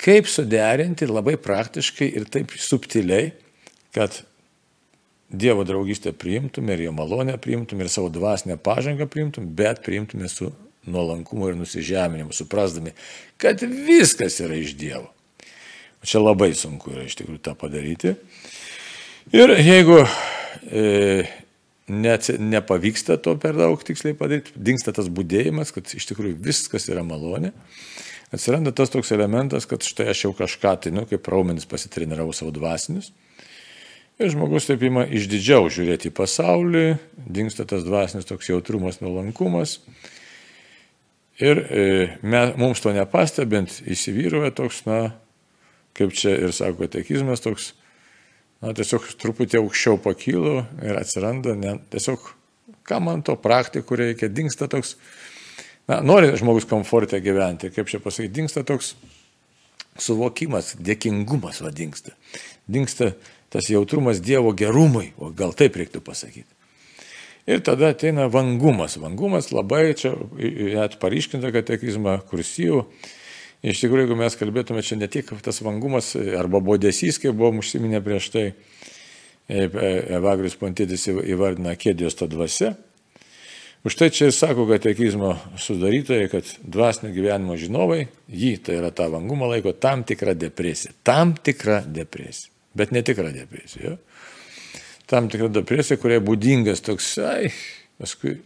kaip 0.00 0.28
suderinti 0.30 1.08
labai 1.08 1.36
praktiškai 1.40 2.08
ir 2.16 2.26
taip 2.32 2.54
subtiliai, 2.56 3.34
kad 3.96 4.22
Dievo 5.30 5.62
draugystę 5.62 6.10
priimtum 6.16 6.72
ir 6.72 6.86
jo 6.86 6.92
malonę 6.96 7.36
priimtum 7.38 7.80
ir 7.80 7.90
savo 7.92 8.08
dvasinę 8.10 8.56
pažangą 8.58 9.06
priimtum, 9.06 9.46
bet 9.54 9.84
priimtume 9.84 10.28
su 10.28 10.48
nuolankumu 10.90 11.50
ir 11.50 11.58
nusižeminimu, 11.60 12.32
suprasdami, 12.34 12.90
kad 13.38 13.62
viskas 13.62 14.40
yra 14.42 14.56
iš 14.58 14.74
Dievo. 14.80 15.06
Čia 16.02 16.22
labai 16.24 16.50
sunku 16.56 16.94
yra 16.94 17.04
iš 17.04 17.18
tikrųjų 17.20 17.42
tą 17.44 17.54
padaryti. 17.60 18.16
Ir 19.36 19.52
jeigu 19.60 20.00
net, 21.90 22.28
nepavyksta 22.38 23.16
to 23.22 23.34
per 23.40 23.56
daug 23.58 23.80
tiksliai 23.86 24.16
padaryti, 24.18 24.54
dinksta 24.56 24.94
tas 24.96 25.10
būdėjimas, 25.12 25.72
kad 25.74 25.90
iš 25.96 26.06
tikrųjų 26.10 26.38
viskas 26.44 26.88
yra 26.92 27.04
malonė. 27.06 27.52
Atsiranda 28.30 28.70
tas 28.76 28.92
toks 28.92 29.10
elementas, 29.10 29.66
kad 29.66 29.82
štai 29.82 30.12
aš 30.12 30.26
jau 30.28 30.30
kažką, 30.38 30.76
tai, 30.84 30.92
nu, 30.94 31.02
kaip 31.10 31.26
raumenis 31.32 31.66
pasitreniravau 31.70 32.34
savo 32.36 32.52
dvasinius. 32.54 33.10
Ir 34.20 34.30
žmogus 34.34 34.68
taip 34.68 34.82
ima 34.84 35.02
išdidžiau 35.08 35.70
žiūrėti 35.72 36.10
į 36.10 36.14
pasaulį, 36.14 36.84
dinksta 37.24 37.64
tas 37.66 37.86
dvasinis 37.86 38.28
toks 38.28 38.50
jautrumas, 38.52 39.00
nuolankumas. 39.00 39.78
Ir 41.40 41.58
e, 41.64 41.84
me, 42.20 42.44
mums 42.60 42.84
to 42.84 42.92
nepastebint, 42.92 43.80
įsivyruoja 43.88 44.52
toks, 44.54 44.84
na, 44.84 45.00
kaip 45.96 46.12
čia 46.14 46.36
ir 46.36 46.52
sako 46.54 46.84
katekizmas, 46.84 47.40
toks 47.42 47.72
na, 48.60 48.74
tiesiog 48.76 49.08
truputį 49.20 49.60
aukščiau 49.60 50.00
pakylu 50.04 50.60
ir 50.84 51.00
atsiranda, 51.00 51.56
ne, 51.58 51.78
tiesiog, 51.92 52.30
ką 52.86 53.00
man 53.04 53.24
to 53.26 53.36
praktikų 53.40 54.00
reikia, 54.02 54.30
dinksta 54.32 54.68
toks, 54.70 54.96
na, 55.88 56.00
nori 56.04 56.32
žmogus 56.38 56.68
komfortė 56.70 57.22
gyventi, 57.24 57.72
kaip 57.74 57.90
čia 57.90 58.02
pasakyti, 58.04 58.34
dinksta 58.40 58.64
toks 58.68 58.94
suvokimas, 60.00 60.74
dėkingumas 60.80 61.60
vadingsta. 61.64 62.14
Dinksta 62.70 63.14
tas 63.50 63.68
jautrumas 63.70 64.20
Dievo 64.22 64.52
gerumui, 64.56 65.10
o 65.18 65.32
gal 65.34 65.54
taip 65.56 65.76
reiktų 65.80 66.02
pasakyti. 66.04 66.48
Ir 67.50 67.62
tada 67.66 67.90
ateina 67.90 68.28
vangumas. 68.30 68.94
Vangumas 69.00 69.48
labai 69.50 69.90
čia 69.98 70.12
net 70.38 70.98
paryškinta 71.02 71.50
katekizmą 71.54 72.20
kursyvų 72.30 72.84
Iš 73.60 73.82
tikrųjų, 73.82 74.06
jeigu 74.06 74.16
mes 74.16 74.36
kalbėtume 74.40 74.80
čia 74.84 74.96
ne 74.96 75.08
tik 75.12 75.34
tas 75.44 75.60
vangumas 75.60 76.14
arba 76.16 76.62
bodesys, 76.64 77.18
kaip 77.20 77.36
buvom 77.36 77.60
užsiminę 77.60 78.00
prieš 78.00 78.30
tai, 78.32 78.44
e, 78.52 79.66
e, 79.66 79.90
Evagrius 80.16 80.56
Pontėtis 80.56 81.04
įvardina 81.10 81.74
kėdijos 81.76 82.16
tą 82.16 82.28
dvasę. 82.30 82.72
Už 83.84 83.96
tai 83.96 84.10
čia 84.12 84.30
sako 84.32 84.66
katekizmo 84.68 85.34
sudarytojai, 85.60 86.28
kad 86.32 86.48
dvasinio 86.60 87.12
gyvenimo 87.12 87.56
žinovai 87.60 88.06
jį, 88.28 88.54
tai 88.64 88.76
yra 88.80 88.90
tą 88.92 89.10
vangumą, 89.12 89.48
laiko 89.52 89.72
tam 89.72 90.04
tikrą 90.08 90.34
depresiją. 90.36 90.96
Tam 91.04 91.32
tikrą 91.36 91.82
depresiją. 91.88 92.52
Bet 92.76 92.92
ne 92.92 93.04
tikrą 93.04 93.32
depresiją. 93.32 93.92
Jo? 93.92 93.96
Tam 95.08 95.28
tikrą 95.32 95.48
depresiją, 95.52 96.00
kuriai 96.00 96.20
būdingas 96.24 96.84
toks, 96.84 97.14
ai, 97.24 97.52
paskui 98.00 98.36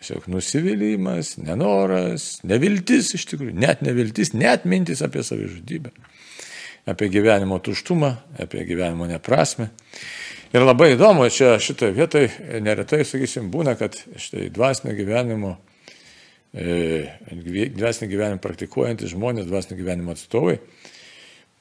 Tiesiog 0.00 0.30
nusivylimas, 0.32 1.34
nenoras, 1.44 2.38
neviltis 2.48 3.10
iš 3.18 3.26
tikrųjų, 3.34 3.52
net 3.60 3.82
neviltis, 3.84 4.30
net 4.32 4.64
mintis 4.64 5.02
apie 5.04 5.20
savižudybę, 5.26 5.92
apie 6.88 7.10
gyvenimo 7.12 7.58
tuštumą, 7.60 8.14
apie 8.40 8.64
gyvenimo 8.64 9.10
neprasme. 9.10 9.68
Ir 10.56 10.64
labai 10.64 10.94
įdomu, 10.94 11.28
čia 11.28 11.58
šitoje 11.60 11.92
vietoje 11.94 12.30
neretai, 12.64 13.02
sakysim, 13.04 13.52
būna, 13.52 13.76
kad 13.78 14.00
štai 14.16 14.48
dvasinio 14.56 14.96
gyvenimo, 14.96 15.52
e, 16.56 17.04
dvasinio 17.76 18.08
gyvenimo 18.10 18.40
praktikuojantys 18.42 19.12
žmonės, 19.12 19.46
dvasinio 19.52 19.78
gyvenimo 19.84 20.16
atstovai, 20.16 20.56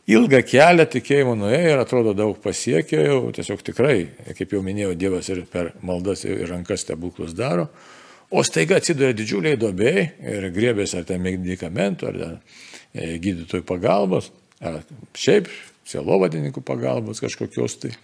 ilgą 0.10 0.42
kelią 0.48 0.88
tikėjimo 0.96 1.36
nuėjo 1.44 1.76
ir 1.76 1.84
atrodo 1.84 2.16
daug 2.18 2.40
pasiekė, 2.42 3.04
jau 3.12 3.22
tiesiog 3.36 3.68
tikrai, 3.68 4.00
kaip 4.32 4.56
jau 4.56 4.64
minėjau, 4.66 4.96
Dievas 4.98 5.28
ir 5.30 5.44
per 5.52 5.76
maldas 5.84 6.24
ir 6.24 6.48
rankas 6.50 6.88
stebuklus 6.88 7.36
daro. 7.36 7.68
O 8.30 8.44
staiga 8.46 8.78
atsiduria 8.78 9.16
didžiuliai 9.18 9.58
dobėjai 9.58 10.04
ir 10.36 10.50
griebėsi 10.54 11.00
ar 11.00 11.06
ten 11.10 11.22
medikamentų, 11.24 12.10
ar 12.12 12.18
ten 12.20 12.36
e, 12.94 13.16
gydytojų 13.22 13.66
pagalbos, 13.66 14.30
ar 14.62 14.84
šiaip 15.18 15.50
sielovadininkų 15.90 16.62
pagalbos 16.66 17.24
kažkokios 17.24 17.80
tai. 17.82 17.96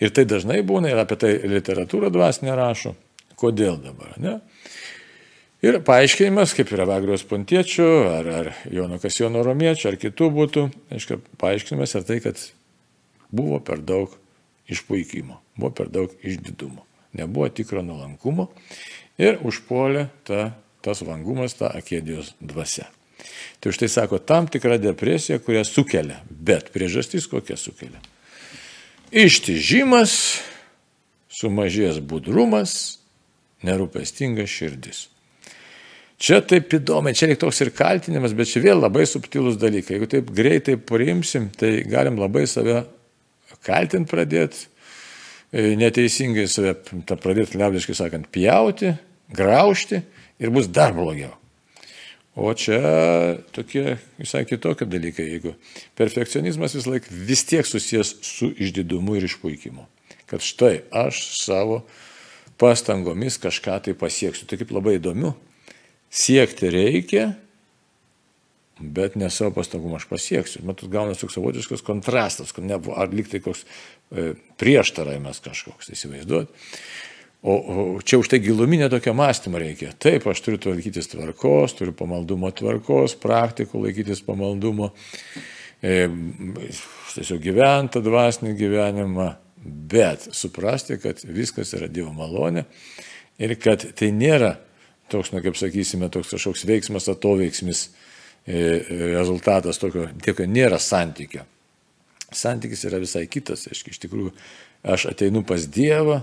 Ir 0.00 0.12
tai 0.16 0.26
dažnai 0.28 0.60
būna 0.64 0.92
ir 0.92 1.00
apie 1.00 1.16
tai 1.20 1.32
literatūra 1.48 2.12
dvasinė 2.12 2.52
rašo. 2.56 2.94
Kodėl 3.40 3.80
dabar, 3.80 4.12
ne? 4.20 4.36
Ir 5.64 5.76
paaiškinimas, 5.84 6.54
kaip 6.56 6.72
yra 6.72 6.86
Vagrijos 6.88 7.24
Pontiečių, 7.28 7.88
ar, 8.12 8.28
ar 8.32 8.46
Jono 8.72 8.96
Kasijono 9.00 9.42
Romiečių, 9.44 9.90
ar 9.90 9.98
kitų 10.00 10.30
būtų, 10.36 10.68
aiškiai, 10.96 11.20
paaiškinimas 11.40 11.96
yra 11.96 12.08
tai, 12.08 12.20
kad 12.24 12.40
buvo 13.32 13.60
per 13.64 13.80
daug 13.84 14.12
išpuikimo, 14.72 15.36
buvo 15.56 15.72
per 15.76 15.92
daug 15.92 16.12
išdidumo, 16.24 16.84
nebuvo 17.16 17.48
tikro 17.52 17.84
nuolankumo 17.84 18.48
ir 19.20 19.40
užpuolė 19.46 20.08
ta, 20.26 20.50
tas 20.84 21.04
vangumas, 21.04 21.56
ta 21.58 21.72
akėdijos 21.76 22.34
dvasia. 22.40 22.88
Tai 23.60 23.72
už 23.72 23.80
tai 23.82 23.90
sako, 23.92 24.18
tam 24.24 24.48
tikra 24.48 24.78
depresija, 24.80 25.40
kurią 25.44 25.66
sukelia, 25.68 26.22
bet 26.30 26.70
priežastis 26.72 27.28
kokia 27.28 27.58
sukelia. 27.60 28.00
Ištižimas, 29.10 30.14
sumažėjęs 31.34 32.00
budrumas, 32.06 33.00
nerūpestinga 33.66 34.46
širdis. 34.48 35.08
Čia 36.20 36.42
taip 36.44 36.72
įdomi, 36.76 37.14
čia 37.16 37.30
lyg 37.30 37.38
toks 37.40 37.62
ir 37.64 37.72
kaltinimas, 37.72 38.34
bet 38.36 38.50
čia 38.50 38.60
vėl 38.64 38.82
labai 38.82 39.06
subtilus 39.08 39.56
dalykai. 39.60 39.96
Jeigu 39.96 40.08
taip 40.10 40.32
greitai 40.36 40.76
priimsim, 40.76 41.48
tai 41.56 41.78
galim 41.88 42.20
labai 42.20 42.44
save 42.48 42.82
kaltinti 43.64 44.08
pradėti, 44.10 44.66
e, 45.52 45.72
neteisingai 45.80 46.44
save 46.48 46.74
pradėti 47.10 47.60
liaudiškai 47.60 47.96
sakant 47.96 48.28
pjauti, 48.32 48.92
graužti 49.34 50.02
ir 50.40 50.50
bus 50.50 50.68
dar 50.68 50.94
blogiau. 50.96 51.34
O 52.38 52.52
čia 52.54 52.78
tokie 53.52 53.98
visai 54.18 54.44
kitokie 54.46 54.86
dalykai. 54.86 55.26
Jeigu 55.26 55.56
perfekcionizmas 55.98 56.76
vis 56.78 56.86
laik 56.86 57.08
vis 57.10 57.42
tiek 57.44 57.66
susijęs 57.66 58.14
su 58.24 58.52
išdidumu 58.54 59.18
ir 59.18 59.26
išpuikimu. 59.26 59.84
Kad 60.30 60.44
štai 60.46 60.84
aš 60.94 61.24
savo 61.42 61.82
pastangomis 62.60 63.40
kažką 63.42 63.80
tai 63.84 63.96
pasieksiu. 63.98 64.46
Tai 64.46 64.60
kaip 64.60 64.72
labai 64.72 64.98
įdomu. 65.00 65.34
Siekti 66.10 66.70
reikia, 66.70 67.26
bet 68.80 69.16
ne 69.20 69.28
savo 69.30 69.52
pastangom 69.58 69.94
aš 69.98 70.06
pasieksiu. 70.10 70.62
Matot, 70.66 70.90
gaunasi 70.90 71.24
toks 71.24 71.36
savotiškas 71.36 71.84
kontrastas, 71.86 72.54
ne, 72.62 72.78
ar 72.96 73.12
liktai 73.14 73.42
koks 73.44 73.62
e, 73.62 74.32
prieštaravimas 74.60 75.42
kažkoks, 75.44 75.92
įsivaizduot. 75.94 76.50
O, 77.40 77.54
o 77.56 77.84
čia 78.04 78.18
už 78.20 78.28
tai 78.28 78.42
giluminė 78.44 78.90
tokia 78.92 79.14
mąstymo 79.16 79.60
reikia. 79.62 79.94
Taip, 79.96 80.26
aš 80.28 80.42
turiu 80.44 80.74
laikytis 80.74 81.08
tvarkos, 81.08 81.72
turiu 81.78 81.94
pamaldumo 81.96 82.50
tvarkos, 82.52 83.14
praktikų 83.22 83.86
laikytis 83.86 84.20
pamaldumo, 84.26 84.90
e, 85.80 86.02
tiesiog 87.14 87.40
gyventi 87.40 88.02
dvasinį 88.04 88.52
gyvenimą, 88.58 89.30
bet 89.88 90.28
suprasti, 90.36 91.00
kad 91.00 91.24
viskas 91.24 91.72
yra 91.78 91.88
Dievo 91.88 92.12
malonė 92.16 92.66
ir 93.40 93.56
kad 93.60 93.88
tai 93.96 94.12
nėra 94.12 94.58
toks, 95.10 95.32
na 95.32 95.40
kaip 95.40 95.56
sakysime, 95.56 96.12
toks 96.12 96.36
kažkoks 96.36 96.68
veiksmas, 96.68 97.08
atoveiksmis, 97.08 97.88
E, 98.46 98.82
rezultatas 99.12 99.78
tokio, 99.78 100.06
tiek 100.24 100.38
nėra 100.48 100.78
santykio. 100.80 101.44
Santykis 102.32 102.86
yra 102.88 103.00
visai 103.02 103.26
kitas. 103.28 103.66
Aš, 103.68 103.82
iš 103.92 104.00
tikrųjų, 104.00 104.32
aš 104.94 105.10
ateinu 105.10 105.42
pas 105.46 105.66
Dievą 105.68 106.22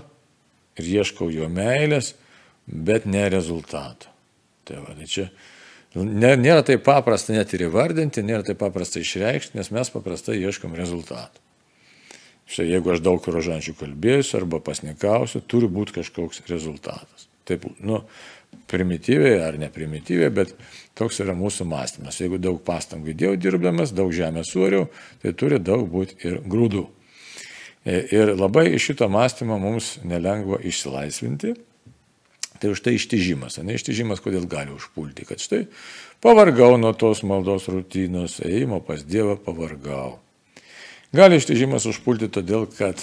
ir 0.78 0.90
ieškau 0.98 1.30
jo 1.32 1.48
meilės, 1.52 2.14
bet 2.66 3.06
ne 3.06 3.26
rezultato. 3.32 4.10
Tai, 4.68 4.82
va, 4.84 4.94
tai 4.96 5.08
čia 5.08 5.28
nėra 5.96 6.62
taip 6.66 6.84
paprasta 6.84 7.32
net 7.32 7.52
ir 7.56 7.66
įvardinti, 7.68 8.24
nėra 8.24 8.44
taip 8.46 8.60
paprasta 8.60 9.00
išreikšti, 9.00 9.56
nes 9.58 9.70
mes 9.72 9.92
paprastai 9.94 10.36
ieškom 10.42 10.76
rezultatų. 10.76 11.44
Štai 12.48 12.64
jeigu 12.70 12.94
aš 12.94 13.02
daug 13.04 13.24
rožančių 13.24 13.74
kalbėsiu 13.76 14.38
arba 14.38 14.60
pasnikausiu, 14.64 15.42
turi 15.44 15.68
būti 15.68 15.98
kažkoks 15.98 16.46
rezultatas. 16.48 17.26
Taip, 17.48 17.64
nu, 17.84 18.02
primityviai 18.68 19.40
ar 19.44 19.58
neprimityviai, 19.60 20.30
bet 20.32 20.54
toks 20.96 21.20
yra 21.24 21.34
mūsų 21.36 21.66
mąstymas. 21.68 22.20
Jeigu 22.20 22.40
daug 22.40 22.60
pastangų 22.64 23.12
įdėjau 23.12 23.36
dirbdamas, 23.40 23.92
daug 23.96 24.12
žemės 24.16 24.52
sūriau, 24.54 24.88
tai 25.22 25.34
turi 25.36 25.60
daug 25.60 25.84
būti 25.92 26.16
ir 26.24 26.40
grūdų. 26.48 26.86
E, 27.86 28.00
ir 28.14 28.34
labai 28.34 28.72
iš 28.74 28.90
šito 28.90 29.08
mąstymo 29.12 29.58
mums 29.62 29.96
nelengva 30.04 30.60
išsilaisvinti. 30.64 31.54
Tai 32.58 32.72
už 32.74 32.82
tai 32.82 32.96
ištižimas. 32.98 33.60
Ne 33.62 33.76
ištižimas, 33.78 34.22
kodėl 34.22 34.48
gali 34.50 34.74
užpulti. 34.74 35.26
Kad 35.28 35.42
štai 35.42 35.66
pavargau 36.24 36.74
nuo 36.80 36.90
tos 36.98 37.22
maldos 37.22 37.68
rutinos, 37.70 38.40
ėjimo 38.42 38.80
pas 38.82 39.04
Dievą 39.06 39.36
pavargau. 39.38 40.16
Gali 41.14 41.38
ištižimas 41.38 41.86
užpulti 41.88 42.26
todėl, 42.34 42.66
kad 42.74 42.98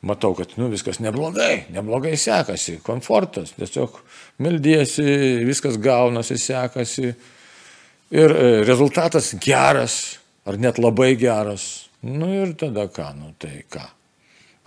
matau, 0.00 0.30
kad 0.38 0.54
nu, 0.56 0.70
viskas 0.70 1.02
neblogai, 1.02 1.66
neblogai 1.74 2.14
sekasi, 2.16 2.78
komfortas, 2.86 3.52
tiesiog 3.58 3.98
meldiesi, 4.44 5.04
viskas 5.48 5.76
gaunasi, 5.82 6.38
sekasi 6.38 7.10
ir 7.10 8.32
e, 8.32 8.46
rezultatas 8.64 9.34
geras 9.42 10.18
ar 10.46 10.56
net 10.56 10.78
labai 10.78 11.12
geras. 11.18 11.87
Nu 12.02 12.30
ir 12.34 12.54
tada 12.58 12.86
ką, 12.86 13.10
nu 13.18 13.32
tai 13.38 13.64
ką. 13.70 13.82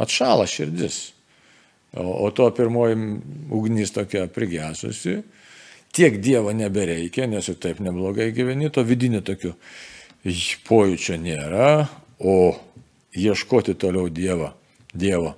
Atšala 0.02 0.48
širdis. 0.50 1.12
O, 1.94 2.26
o 2.26 2.32
to 2.32 2.48
pirmoji 2.56 2.96
ugnis 3.52 3.92
tokia 3.92 4.26
prigesusi, 4.32 5.18
tiek 5.92 6.20
Dievo 6.24 6.54
nebereikia, 6.56 7.28
nes 7.28 7.50
jau 7.50 7.58
taip 7.60 7.82
neblogai 7.84 8.30
gyveni, 8.36 8.72
to 8.72 8.84
vidinio 8.88 9.20
tokio 9.28 9.58
pojūčio 10.68 11.18
nėra, 11.20 11.88
o 12.24 12.54
ieškoti 13.18 13.76
toliau 13.76 14.08
Dievą 14.08 14.54
Dievo. 14.94 15.36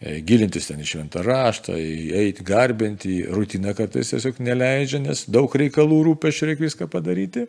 E, 0.00 0.20
gilintis 0.24 0.70
ten 0.70 0.80
į 0.80 0.86
šventą 0.88 1.22
raštą, 1.22 1.76
eiti 1.76 2.44
garbinti, 2.46 3.18
rutina 3.28 3.74
kartais 3.76 4.10
tiesiog 4.14 4.40
neleidžia, 4.42 5.02
nes 5.04 5.26
daug 5.28 5.52
reikalų 5.52 6.00
rūpešių 6.08 6.50
reikia 6.50 6.66
viską 6.66 6.88
padaryti. 6.90 7.44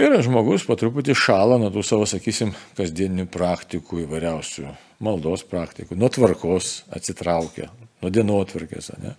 Ir 0.00 0.14
žmogus 0.24 0.64
po 0.64 0.76
truputį 0.80 1.14
šala 1.18 1.58
nuo 1.60 1.68
tų 1.72 1.82
savo, 1.84 2.06
sakysim, 2.08 2.54
kasdieninių 2.78 3.26
praktikų 3.32 4.06
įvairiausių, 4.06 4.70
maldos 5.04 5.44
praktikų, 5.48 5.98
nuo 6.00 6.08
tvarkos 6.12 6.78
atsitraukia, 6.96 7.68
nuo 8.00 8.12
dienotvarkės, 8.12 8.94
ne? 9.02 9.12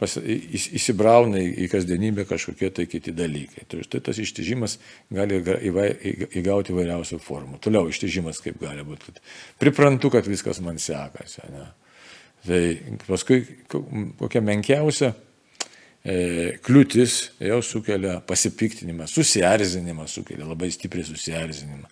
pas, 0.00 0.16
įsibrauna 0.18 1.38
į, 1.44 1.68
kasdienybę 1.70 2.24
kažkokie 2.26 2.72
tai 2.74 2.88
kiti 2.90 3.12
dalykai. 3.14 3.66
Tai 3.70 3.84
štai 3.86 4.00
tas 4.08 4.18
ištižimas 4.18 4.78
gali 5.12 5.38
įgauti 5.38 6.74
įvairiausių 6.74 7.20
formų. 7.22 7.60
Toliau 7.62 7.90
ištižimas 7.92 8.40
kaip 8.42 8.58
gali 8.62 8.82
būti, 8.86 9.12
kad 9.12 9.20
priprantu, 9.62 10.10
kad 10.10 10.26
viskas 10.26 10.62
man 10.64 10.80
sekasi. 10.80 11.44
Ne? 11.52 11.66
Tai 12.48 12.62
paskui 13.04 13.44
kokia 13.68 14.42
menkiausia 14.42 15.12
kliūtis 16.00 17.18
jau 17.44 17.60
sukelia 17.64 18.18
pasipiktinimą, 18.24 19.08
susierzinimą 19.10 20.08
sukelia, 20.08 20.48
labai 20.48 20.70
stipriai 20.72 21.04
susierzinimą. 21.10 21.90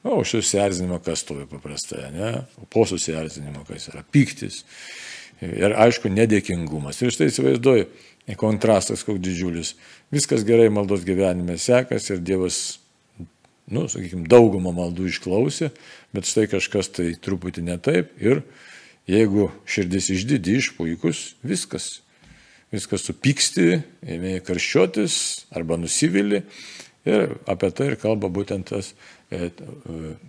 O 0.00 0.22
už 0.22 0.38
susierzinimą 0.38 1.02
kas 1.04 1.26
stovi 1.26 1.44
paprastai, 1.50 2.06
ne? 2.14 2.32
Po 2.72 2.86
susierzinimo 2.88 3.66
kas 3.68 3.90
yra 3.92 4.00
piktis 4.00 4.62
Ir 5.40 5.72
aišku, 5.72 6.10
nedėkingumas. 6.12 6.98
Ir 7.00 7.12
štai 7.14 7.30
įsivaizduoju, 7.30 7.86
kontrastas 8.40 9.02
koks 9.06 9.22
didžiulis. 9.24 9.72
Viskas 10.12 10.44
gerai 10.46 10.68
maldos 10.72 11.06
gyvenime 11.06 11.56
sekas 11.58 12.10
ir 12.12 12.20
Dievas, 12.20 12.78
nu, 13.72 13.86
sakykime, 13.88 14.26
daugumą 14.28 14.74
maldų 14.76 15.08
išklausė, 15.08 15.70
bet 16.12 16.28
štai 16.28 16.44
kažkas 16.52 16.92
tai 16.92 17.08
truputį 17.16 17.64
ne 17.70 17.78
taip. 17.80 18.12
Ir 18.20 18.42
jeigu 19.08 19.48
širdis 19.64 20.10
išdidi, 20.12 20.58
išpuikus, 20.60 21.24
viskas. 21.40 21.88
Viskas 22.70 23.02
supyksti, 23.02 23.80
ėmė 24.06 24.36
karščiotis 24.46 25.14
arba 25.56 25.78
nusivili. 25.80 26.44
Ir 27.08 27.34
apie 27.48 27.70
tai 27.74 27.88
ir 27.90 27.96
kalba 27.98 28.28
būtent 28.28 28.68
tas 28.70 28.92
e, 29.32 29.48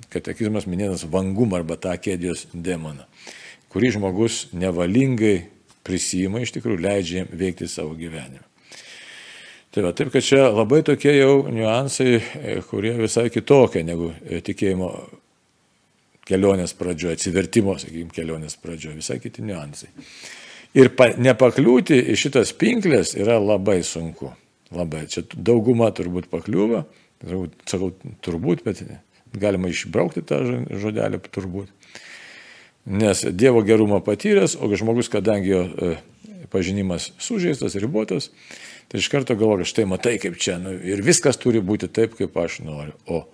katekizmas 0.10 0.66
minėtas 0.72 1.04
vangumą 1.12 1.60
arba 1.60 1.76
tą 1.78 1.94
kėdijos 2.00 2.48
demoną 2.54 3.06
kurį 3.72 3.96
žmogus 3.96 4.46
nevalingai 4.56 5.46
prisima, 5.86 6.42
iš 6.44 6.54
tikrųjų 6.58 6.84
leidžia 6.84 7.22
jam 7.22 7.32
veikti 7.40 7.70
savo 7.72 7.96
gyvenimą. 7.98 8.44
Tai 9.72 9.86
va, 9.86 9.94
taip, 9.96 10.10
kad 10.12 10.26
čia 10.28 10.50
labai 10.52 10.82
tokie 10.84 11.14
jau 11.16 11.46
niuansai, 11.48 12.18
e, 12.20 12.56
kurie 12.68 12.92
visai 12.98 13.30
kitokie 13.32 13.86
negu 13.88 14.10
e, 14.20 14.42
tikėjimo 14.44 14.90
kelionės 16.28 16.76
pradžioje, 16.76 17.16
atsivertimo, 17.16 17.78
sakykime, 17.80 18.12
kelionės 18.16 18.58
pradžioje, 18.60 18.98
visai 19.00 19.18
kiti 19.24 19.46
niuansai. 19.48 19.88
Ir 20.78 20.92
pa, 20.96 21.10
nepakliūti 21.20 21.98
į 22.14 22.18
šitas 22.20 22.54
pinklės 22.56 23.16
yra 23.20 23.38
labai 23.42 23.82
sunku. 23.84 24.32
Labai. 24.72 25.04
Čia 25.12 25.26
dauguma 25.36 25.90
turbūt 25.92 26.30
pakliūva, 26.32 26.86
sakau 27.68 27.92
turbūt, 28.24 28.64
bet 28.64 28.86
galima 29.36 29.72
išbraukti 29.72 30.24
tą 30.28 30.40
žodelį 30.72 31.20
turbūt. 31.28 31.74
Nes 32.88 33.26
Dievo 33.38 33.62
gerumą 33.68 34.00
patyręs, 34.02 34.56
o 34.58 34.72
žmogus, 34.74 35.12
kadangi 35.12 35.52
jo 35.52 35.60
e, 35.68 35.92
pažinimas 36.50 37.12
sužeistas, 37.22 37.76
ribotas, 37.78 38.32
tai 38.90 39.04
iš 39.04 39.12
karto 39.12 39.36
galvoja, 39.38 39.68
štai 39.70 39.86
matai 39.92 40.16
kaip 40.24 40.40
čia, 40.42 40.56
nu, 40.58 40.74
ir 40.74 41.04
viskas 41.06 41.38
turi 41.38 41.62
būti 41.62 41.92
taip, 41.92 42.16
kaip 42.18 42.40
aš 42.42 42.62
noriu. 42.66 42.96
O 43.06 43.26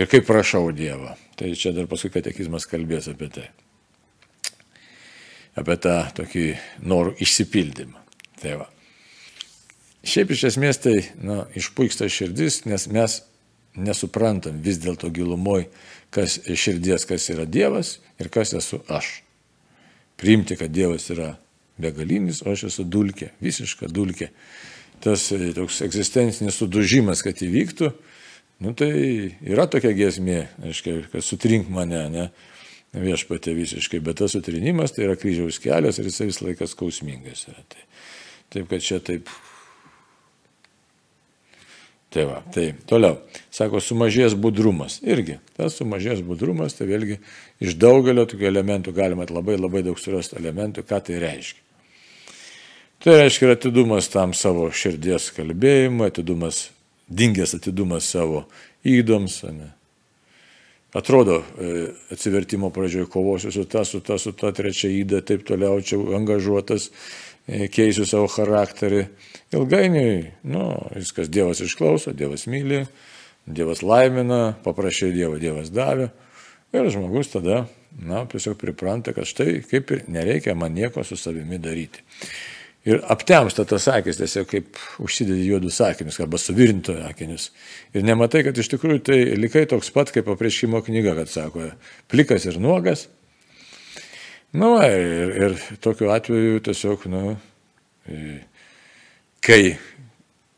ir 0.00 0.10
kaip 0.10 0.26
prašau 0.26 0.72
Dievą. 0.74 1.14
Tai 1.38 1.52
čia 1.54 1.76
dar 1.76 1.86
paskui 1.90 2.10
katekizmas 2.16 2.66
kalbės 2.68 3.08
apie 3.12 3.30
tai. 3.32 3.46
Apie 5.58 5.76
tą 5.82 5.96
tokį 6.14 6.44
norų 6.86 7.16
išsipildymą. 7.24 7.98
Tai 8.40 8.60
va. 8.62 8.68
Šiaip 10.06 10.30
iš 10.32 10.46
esmės 10.52 10.80
tai 10.80 10.94
nu, 11.20 11.42
išpuiksta 11.58 12.08
širdis, 12.08 12.62
nes 12.70 12.86
mes 12.88 13.18
nesuprantam 13.76 14.60
vis 14.64 14.80
dėlto 14.80 15.10
gilumoj, 15.12 15.66
kas 16.14 16.38
širdies, 16.48 17.04
kas 17.06 17.28
yra 17.32 17.44
Dievas 17.46 17.98
ir 18.20 18.30
kas 18.32 18.54
esu 18.56 18.80
aš. 18.88 19.20
Priimti, 20.20 20.56
kad 20.56 20.72
Dievas 20.72 21.10
yra 21.12 21.34
begalinis, 21.80 22.42
o 22.44 22.54
aš 22.54 22.68
esu 22.70 22.84
dulkė, 22.88 23.30
visiška 23.44 23.88
dulkė. 23.92 24.30
Tas 25.00 25.30
e, 25.32 25.52
toks 25.56 25.80
egzistencinis 25.86 26.58
sudužimas, 26.60 27.22
kad 27.24 27.40
įvyktų, 27.40 27.90
nu 28.64 28.74
tai 28.76 28.90
yra 29.48 29.64
tokia 29.70 29.94
giesmė, 29.96 30.42
aiškiai, 30.66 31.06
kad 31.12 31.24
sutrink 31.24 31.70
mane, 31.72 32.02
ne, 32.12 32.26
viešpatė 32.96 33.54
visiškai, 33.54 34.00
bet 34.04 34.18
tas 34.22 34.34
sutrinimas 34.34 34.96
tai 34.96 35.06
yra 35.06 35.18
kryžiaus 35.18 35.60
kelias 35.62 36.00
ir 36.00 36.10
jisai 36.10 36.30
vis 36.30 36.40
laikas 36.42 36.74
skausmingas 36.74 37.46
yra. 37.50 37.62
Tai, 37.70 37.86
taip, 38.50 38.66
kad 38.72 38.82
čia 38.82 38.98
taip 39.04 39.30
Tai 42.10 42.24
va, 42.26 42.40
tai 42.50 42.72
toliau. 42.90 43.20
Sako, 43.54 43.78
sumažės 43.78 44.34
budrumas. 44.34 44.96
Irgi, 45.06 45.36
tas 45.54 45.76
sumažės 45.78 46.24
budrumas, 46.26 46.74
tai 46.74 46.88
vėlgi 46.88 47.20
iš 47.62 47.76
daugelio 47.78 48.24
tokių 48.26 48.48
elementų 48.50 48.94
galima 48.96 49.28
labai 49.30 49.54
labai 49.54 49.84
daug 49.86 49.98
surasti 50.02 50.34
elementų, 50.40 50.82
ką 50.90 50.98
tai 51.06 51.20
reiškia. 51.22 51.62
Tai 53.00 53.14
reiškia 53.14 53.46
ir 53.46 53.54
atidumas 53.54 54.10
tam 54.10 54.34
savo 54.34 54.66
širdies 54.74 55.30
kalbėjimui, 55.36 56.10
atidumas, 56.10 56.66
dingęs 57.06 57.54
atidumas 57.60 58.10
savo 58.10 58.42
įdoms. 58.82 59.38
Ne. 59.54 59.70
Atrodo, 60.92 61.42
e, 61.60 61.86
atsivertimo 62.10 62.70
pradžioje 62.74 63.06
kovosiu 63.06 63.52
su 63.52 63.64
ta, 63.64 63.84
su 63.84 64.00
ta, 64.00 64.18
su 64.18 64.32
ta 64.32 64.50
trečia 64.52 64.90
įda, 64.90 65.20
taip 65.22 65.44
toliau, 65.46 65.78
čia 65.86 66.00
angažuotas, 66.18 66.88
e, 67.46 67.68
keisiu 67.70 68.06
savo 68.10 68.26
charakterį. 68.30 69.04
Ilgainiui, 69.54 70.24
nu, 70.50 70.64
viskas 70.96 71.30
Dievas 71.30 71.62
išklauso, 71.62 72.10
Dievas 72.10 72.48
myli, 72.50 72.82
Dievas 73.46 73.84
laimina, 73.86 74.56
paprašė 74.66 75.12
Dievo, 75.14 75.38
Dievas 75.38 75.70
davė. 75.70 76.10
Ir 76.74 76.90
žmogus 76.90 77.30
tada, 77.30 77.64
na, 77.94 78.24
tiesiog 78.30 78.58
pripranta, 78.58 79.14
kad 79.14 79.30
štai 79.30 79.60
kaip 79.70 79.94
ir 79.94 80.04
nereikia 80.10 80.58
man 80.58 80.74
nieko 80.74 81.06
su 81.06 81.18
savimi 81.18 81.58
daryti 81.58 82.02
ir 82.88 83.00
aptemsta 83.12 83.64
tas 83.68 83.86
akis, 83.92 84.18
tiesiog 84.20 84.48
kaip 84.48 84.80
užsidedi 85.02 85.48
juodus 85.48 85.80
akinius 85.84 86.20
arba 86.22 86.40
suvirinto 86.40 86.96
akinius. 87.08 87.50
Ir 87.94 88.04
nematai, 88.06 88.44
kad 88.46 88.58
iš 88.58 88.70
tikrųjų 88.72 89.02
tai 89.04 89.18
likai 89.38 89.66
toks 89.70 89.92
pat 89.94 90.12
kaip 90.14 90.30
apriškimo 90.32 90.80
knyga, 90.86 91.14
kad 91.20 91.32
sako, 91.32 91.70
plikas 92.10 92.48
ir 92.48 92.60
nuogas. 92.62 93.08
Na, 94.50 94.64
nu, 94.64 94.70
ir, 94.82 95.34
ir 95.36 95.58
tokiu 95.84 96.08
atveju 96.10 96.62
tiesiog, 96.66 97.04
nu, 97.12 97.36
kai 99.44 99.60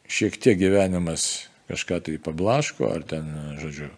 šiek 0.09 0.39
tiek 0.41 0.57
gyvenimas 0.61 1.49
kažką 1.69 1.99
tai 2.07 2.15
pablaško, 2.23 2.89
ar 2.89 3.05
ten, 3.09 3.29
žodžiu, 3.61 3.91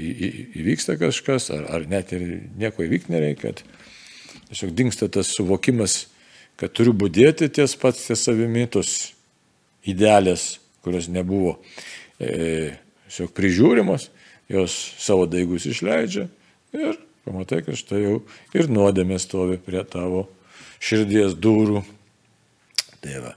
įvyksta 0.00 0.96
kažkas, 1.00 1.50
ar, 1.54 1.66
ar 1.76 1.84
net 1.90 2.14
ir 2.16 2.24
nieko 2.58 2.86
įvykti 2.86 3.12
nereikia, 3.12 3.52
kad 3.52 3.60
tiesiog 4.48 4.72
dinksta 4.76 5.10
tas 5.12 5.34
suvokimas, 5.36 6.06
kad 6.60 6.72
turiu 6.76 6.92
būdėti 6.96 7.48
ties 7.56 7.76
pats 7.80 8.06
ties 8.08 8.24
savimi, 8.26 8.66
tos 8.68 9.12
idealės, 9.88 10.58
kurios 10.84 11.08
nebuvo 11.12 11.56
e, 12.20 12.76
tiesiog 13.08 13.32
prižiūrimos, 13.36 14.10
jos 14.50 14.76
savo 15.00 15.26
daigus 15.30 15.66
išleidžia 15.70 16.28
ir 16.76 16.98
pamatai, 17.24 17.62
kad 17.66 17.78
štai 17.78 18.02
jau 18.04 18.16
ir 18.56 18.70
nuodėmė 18.72 19.18
stovi 19.22 19.58
prie 19.62 19.82
tavo 19.88 20.26
širdies 20.80 21.36
durų. 21.38 21.82
Tai 23.00 23.20
va. 23.24 23.34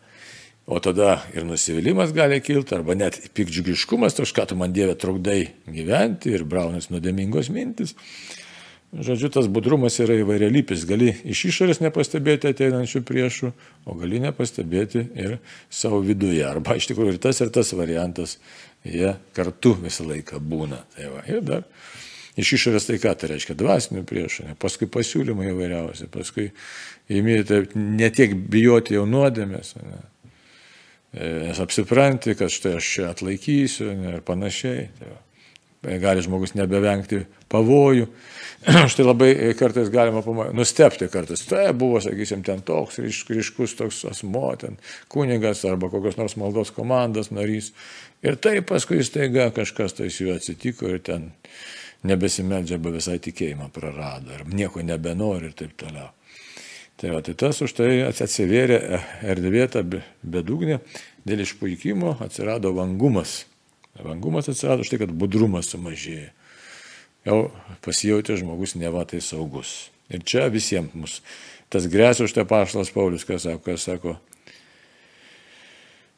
O 0.64 0.80
tada 0.80 1.18
ir 1.36 1.44
nusivylimas 1.44 2.14
gali 2.16 2.40
kilti, 2.44 2.76
arba 2.78 2.96
net 2.96 3.20
pikdžiugiškumas, 3.36 4.16
to, 4.16 4.24
ką 4.24 4.46
tu 4.48 4.56
man 4.60 4.72
Dieve 4.76 4.96
trukdai 4.96 5.52
gyventi 5.68 6.32
ir 6.32 6.46
braunas 6.48 6.88
nuodėmingos 6.92 7.52
mintis. 7.52 7.98
Žodžiu, 8.94 9.32
tas 9.34 9.48
budrumas 9.50 9.96
yra 10.04 10.20
įvairialypis. 10.22 10.84
Gali 10.86 11.10
iš 11.26 11.48
išorės 11.50 11.80
nepastebėti 11.82 12.52
ateinančių 12.52 13.02
priešų, 13.08 13.50
o 13.90 13.96
gali 13.98 14.20
nepastebėti 14.22 15.02
ir 15.18 15.40
savo 15.74 16.04
viduje. 16.06 16.44
Arba 16.46 16.78
iš 16.78 16.92
tikrųjų 16.92 17.16
ir 17.16 17.20
tas, 17.24 17.42
ir 17.42 17.50
tas 17.54 17.74
variantas, 17.74 18.38
jie 18.86 19.16
kartu 19.34 19.74
visą 19.82 20.06
laiką 20.12 20.38
būna. 20.38 20.84
Tai 20.94 21.10
va, 21.16 21.26
ir 21.26 21.42
dar 21.42 21.66
iš 22.38 22.54
išorės 22.60 22.86
tai 22.86 23.00
ką 23.02 23.16
tai 23.18 23.32
reiškia? 23.34 23.58
Dvasinių 23.58 24.06
priešų, 24.10 24.48
ne? 24.52 24.56
paskui 24.62 24.90
pasiūlymai 24.94 25.50
įvairiausi, 25.56 26.12
paskui 26.14 26.52
įmėti 27.10 27.64
ne 27.74 28.14
tiek 28.14 28.38
bijoti 28.38 29.00
jau 29.00 29.08
nuodėmės. 29.10 29.74
Ne? 29.82 30.02
Nes 31.50 31.66
apsipranti, 31.66 32.38
kad 32.38 32.54
štai 32.54 32.78
aš 32.78 32.94
čia 32.94 33.10
atlaikysiu 33.10 33.90
ne, 33.98 34.18
ir 34.20 34.26
panašiai. 34.26 34.90
Tai 35.02 35.16
va 35.16 35.22
gali 35.84 36.24
žmogus 36.24 36.56
nebevengti 36.56 37.24
pavojų. 37.52 38.08
Štai 38.92 39.06
labai 39.06 39.30
kartais 39.60 39.92
galima 39.92 40.24
nustepti 40.56 41.10
kartais. 41.12 41.44
Tai 41.50 41.68
buvo, 41.78 42.00
sakysim, 42.04 42.44
ten 42.46 42.64
toks 42.64 43.02
ryškus 43.04 43.76
toks 43.80 44.04
asmo, 44.12 44.48
ten 44.60 44.80
kunigas 45.12 45.66
arba 45.68 45.92
kokios 45.92 46.18
nors 46.20 46.38
maldos 46.40 46.72
komandos 46.76 47.32
narys. 47.36 47.74
Ir 48.24 48.40
taip 48.40 48.70
paskui 48.72 49.04
staiga 49.04 49.50
kažkas 49.56 49.98
tai 50.00 50.10
su 50.10 50.30
juo 50.30 50.38
atsitiko 50.38 50.88
ir 50.88 51.04
ten 51.04 51.32
nebesimeldžia 52.08 52.80
arba 52.80 52.94
visai 52.96 53.20
tikėjimą 53.24 53.70
prarado 53.76 54.36
ir 54.36 54.48
nieko 54.48 54.84
nebenori 54.84 55.52
ir 55.52 55.58
taip 55.60 55.76
toliau. 55.80 56.12
Tai, 57.00 57.10
va, 57.12 57.24
tai 57.26 57.34
tas 57.36 57.58
už 57.66 57.74
tai 57.76 57.90
atsivėrė 58.08 58.78
erdvė 59.28 59.66
ta 59.74 59.82
bedugnė, 59.84 60.78
dėl 61.28 61.42
išpuikimo 61.44 62.20
atsirado 62.24 62.72
vangumas 62.78 63.42
Vangumas 64.02 64.50
atsirado 64.50 64.86
štai, 64.86 65.04
kad 65.04 65.12
budrumas 65.14 65.70
sumažėjo. 65.70 66.32
Jau 67.24 67.38
pasijauti 67.86 68.36
žmogus 68.42 68.74
neva 68.76 69.06
tai 69.08 69.22
saugus. 69.24 69.92
Ir 70.12 70.26
čia 70.28 70.50
visiems 70.52 70.96
mus. 70.98 71.20
Tas 71.72 71.86
grėsia 71.90 72.26
už 72.28 72.34
tai 72.36 72.44
paštas 72.50 72.92
Paulius, 72.94 73.24
kas 73.26 73.46
sako, 73.46 73.62
kas 73.64 73.86
sako, 73.88 74.16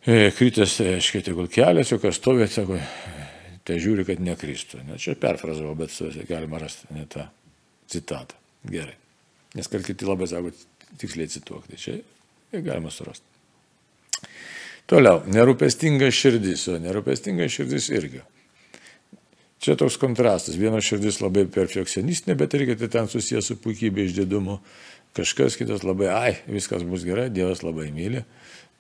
e, 0.08 0.32
kritęs, 0.36 0.80
aiškiai, 0.96 1.24
tegul 1.28 1.48
kelias, 1.52 1.92
jau 1.94 2.00
kas 2.02 2.18
stovė, 2.18 2.48
sako, 2.52 2.80
tai 3.68 3.78
žiūri, 3.84 4.08
kad 4.08 4.24
nekristų. 4.24 4.82
Ne, 4.88 4.98
čia 5.02 5.16
perfrazavau, 5.20 5.76
bet 5.80 5.94
galima 6.30 6.60
rasti 6.64 6.90
ne 6.96 7.06
tą 7.12 7.28
citatą. 7.92 8.40
Gerai. 8.66 8.98
Nes 9.56 9.70
kar 9.72 9.86
kiti 9.86 10.10
labai 10.10 10.28
sako, 10.32 10.52
tiksliai 11.00 11.30
cituok. 11.32 11.70
Tai 11.70 11.80
čia 11.80 12.00
galima 12.56 12.92
surasti. 12.92 13.35
Toliau, 14.86 15.24
nerūpestinga 15.34 16.12
širdis, 16.14 16.68
o 16.70 16.76
nerūpestinga 16.78 17.48
širdis 17.50 17.88
irgi. 17.90 18.20
Čia 19.66 19.74
toks 19.80 19.96
kontrastas. 19.98 20.60
Viena 20.62 20.78
širdis 20.84 21.24
labai 21.24 21.48
perfekcionistinė, 21.50 22.36
bet 22.38 22.54
irgi 22.54 22.76
tai 22.84 22.92
ten 22.94 23.10
susijęs 23.10 23.50
su 23.50 23.58
puikybė 23.64 24.06
išdidumu. 24.06 24.60
Kažkas 25.18 25.58
kitas 25.58 25.82
labai, 25.88 26.12
ai, 26.14 26.36
viskas 26.52 26.84
bus 26.86 27.06
gerai, 27.08 27.32
Dievas 27.34 27.64
labai 27.66 27.88
myli 27.96 28.22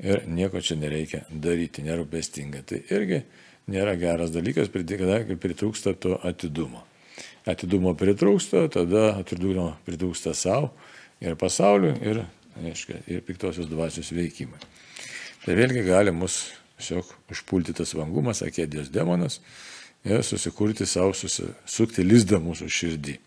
ir 0.03 0.25
nieko 0.27 0.61
čia 0.61 0.77
nereikia 0.77 1.23
daryti, 1.31 1.81
nerūpestinga. 1.87 2.61
Tai 2.69 2.83
irgi 2.93 3.23
nėra 3.71 3.95
geras 3.97 4.35
dalykas, 4.35 4.69
kada 4.69 5.39
pritrūksta 5.41 5.95
to 5.97 6.19
atidumo. 6.21 6.83
Atidumo 7.49 7.95
pritrūksta, 7.97 8.67
tada 8.69 9.15
atidumo 9.23 9.71
pritrūksta 9.87 10.35
savo 10.37 10.73
ir 11.23 11.33
pasauliu 11.39 11.95
ir, 12.03 12.25
aiškia, 12.61 13.01
ir 13.07 13.25
piktosios 13.25 13.71
dvasios 13.71 14.11
veikimai. 14.13 14.59
Tai 15.45 15.53
vėlgi 15.53 15.83
gali 15.85 16.09
mus 16.09 16.39
tiesiog 16.79 17.11
užpulti 17.29 17.75
tas 17.77 17.93
vangumas, 17.93 18.41
akėdės 18.41 18.89
demonas 18.93 19.39
ir 20.05 20.23
susikurti 20.25 20.87
savo, 20.89 21.13
susisukti 21.13 22.05
lizdą 22.05 22.39
mūsų 22.41 22.69
širdį. 22.73 23.19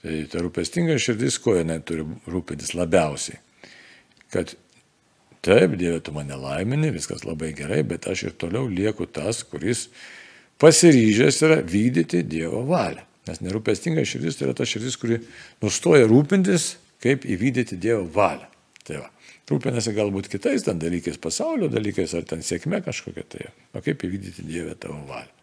Tai 0.00 0.14
ta 0.32 0.40
rūpestinga 0.40 0.96
širdis, 1.02 1.36
ko 1.42 1.58
jinai 1.58 1.82
turi 1.84 2.06
rūpintis 2.30 2.72
labiausiai. 2.78 3.36
Kad 4.32 4.54
taip, 5.44 5.74
Dieve, 5.76 6.00
tu 6.04 6.14
mane 6.16 6.38
laimini, 6.38 6.94
viskas 6.94 7.26
labai 7.28 7.52
gerai, 7.56 7.82
bet 7.84 8.08
aš 8.08 8.28
ir 8.30 8.38
toliau 8.40 8.64
lieku 8.70 9.04
tas, 9.04 9.42
kuris 9.44 9.88
pasiryžęs 10.62 11.42
yra 11.44 11.60
vykdyti 11.60 12.22
Dievo 12.24 12.64
valią. 12.68 13.04
Nes 13.28 13.42
nerūpestinga 13.44 14.06
širdis 14.08 14.38
tai 14.38 14.48
yra 14.48 14.56
ta 14.56 14.64
širdis, 14.68 14.96
kuri 14.96 15.20
nustoja 15.60 16.08
rūpintis, 16.08 16.76
kaip 17.04 17.28
įvykdyti 17.28 17.76
Dievo 17.76 18.08
valią. 18.16 18.48
Tai 18.88 19.02
va 19.02 19.10
rūpinasi 19.48 19.94
galbūt 19.96 20.28
kitais 20.32 20.66
ten 20.66 20.80
dalykais, 20.80 21.18
pasaulio 21.22 21.70
dalykais 21.72 22.14
ar 22.18 22.26
ten 22.28 22.44
sėkme 22.44 22.80
kažkokia 22.84 23.24
tai, 23.24 23.50
o 23.72 23.82
kaip 23.84 24.04
įvykdyti 24.04 24.46
Dievę 24.48 24.76
tavo 24.80 25.00
valią. 25.08 25.34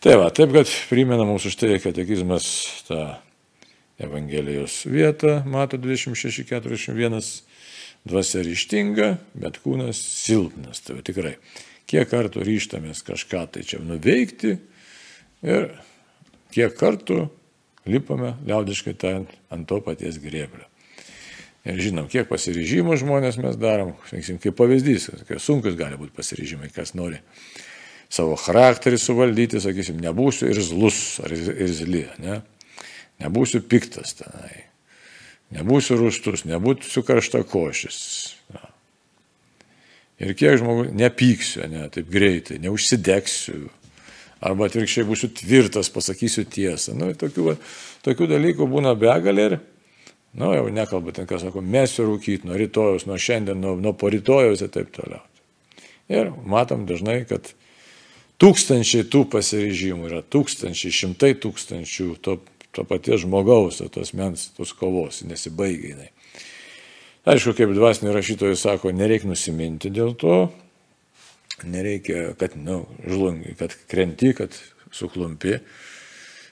Tai 0.00 0.14
va, 0.16 0.30
taip 0.32 0.54
kad 0.54 0.70
primena 0.88 1.26
mūsų 1.28 1.52
štai 1.52 1.80
katekizmas 1.84 2.46
tą 2.86 3.02
Evangelijos 4.00 4.86
vietą, 4.88 5.42
mato 5.44 5.76
26-41, 5.76 7.20
dvasia 8.08 8.40
ryštinga, 8.46 9.10
bet 9.36 9.58
kūnas 9.60 10.00
silpnas. 10.00 10.80
Tai 10.86 11.02
tikrai, 11.04 11.34
kiek 11.90 12.08
kartų 12.08 12.46
ryštamės 12.48 13.04
kažką 13.04 13.44
tai 13.52 13.66
čia 13.68 13.82
nuveikti 13.84 14.54
ir 15.44 15.68
kiek 16.54 16.72
kartų 16.80 17.26
lipame 17.90 18.38
liaudiškai 18.48 18.96
tariant 18.96 19.36
ant 19.52 19.68
to 19.68 19.82
paties 19.84 20.16
grėblio. 20.22 20.69
Ir 21.68 21.76
žinom, 21.76 22.06
kiek 22.08 22.28
pasiryžimų 22.30 22.96
žmonės 23.02 23.36
mes 23.40 23.58
darom, 23.60 23.92
sakysim, 24.08 24.38
kaip 24.40 24.56
pavyzdys, 24.56 25.10
sunkus 25.44 25.76
gali 25.76 25.98
būti 26.00 26.14
pasiryžimai, 26.16 26.70
kas 26.72 26.94
nori 26.96 27.20
savo 28.10 28.34
charakterį 28.40 28.96
suvaldyti, 28.98 29.60
sakysim, 29.62 30.00
nebūsiu 30.02 30.48
ir 30.50 30.60
zlus 30.64 31.20
ar 31.22 31.34
irzli, 31.36 32.06
ne? 32.24 32.40
nebūsiu 33.20 33.60
piktas 33.68 34.16
tenai, 34.18 34.64
nebūsiu 35.54 35.98
rūstus, 36.00 36.46
nebūsiu 36.48 37.04
karšta 37.06 37.44
košis. 37.46 38.00
Na. 38.54 38.70
Ir 40.20 40.32
kiek 40.36 40.56
žmogus, 40.60 40.94
nepyksiu, 40.96 41.66
ne, 41.68 41.84
taip 41.92 42.08
greitai, 42.12 42.56
neužsidegsiu, 42.64 43.68
arba 44.40 44.68
atvirkščiai 44.68 45.06
būsiu 45.08 45.30
tvirtas, 45.36 45.92
pasakysiu 45.92 46.46
tiesą. 46.48 46.96
Nu, 46.96 47.12
tokių, 47.16 47.54
tokių 48.06 48.28
dalykų 48.32 48.68
būna 48.68 48.96
begalė 48.98 49.46
ir 49.50 49.56
Nu, 50.32 50.52
jau 50.54 50.68
nekalbu 50.70 51.12
ten, 51.14 51.26
kas 51.26 51.42
sako, 51.42 51.62
mesiu 51.64 52.06
rūkyti 52.06 52.46
nuo 52.46 52.58
rytojus, 52.58 53.06
nuo 53.08 53.18
šiandien, 53.18 53.58
nuo, 53.58 53.74
nuo 53.80 53.92
porytojus 53.98 54.62
ir 54.62 54.70
taip 54.70 54.92
toliau. 54.94 55.24
Ir 56.10 56.30
matom 56.46 56.86
dažnai, 56.86 57.24
kad 57.26 57.50
tūkstančiai 58.42 59.08
tų 59.10 59.24
pasiryžimų 59.32 60.08
yra 60.10 60.22
tūkstančiai, 60.22 60.94
šimtai 60.94 61.34
tūkstančių 61.42 62.08
to, 62.22 62.38
to 62.74 62.86
paties 62.86 63.24
žmogaus, 63.24 63.82
tos 63.94 64.14
mens, 64.14 64.48
tos 64.54 64.74
kovos, 64.76 65.24
nesibaigiai. 65.26 66.10
Aišku, 67.30 67.52
kaip 67.58 67.74
dvasiniai 67.76 68.14
rašytojai 68.16 68.56
sako, 68.56 68.94
nereikia 68.96 69.28
nusiminti 69.28 69.90
dėl 69.92 70.14
to, 70.18 70.36
nereikia, 71.66 72.30
kad, 72.40 72.54
na, 72.56 72.80
nu, 72.80 73.00
žlungi, 73.04 73.54
kad 73.58 73.74
krenti, 73.90 74.32
kad 74.38 74.54
suklumpi, 74.94 75.58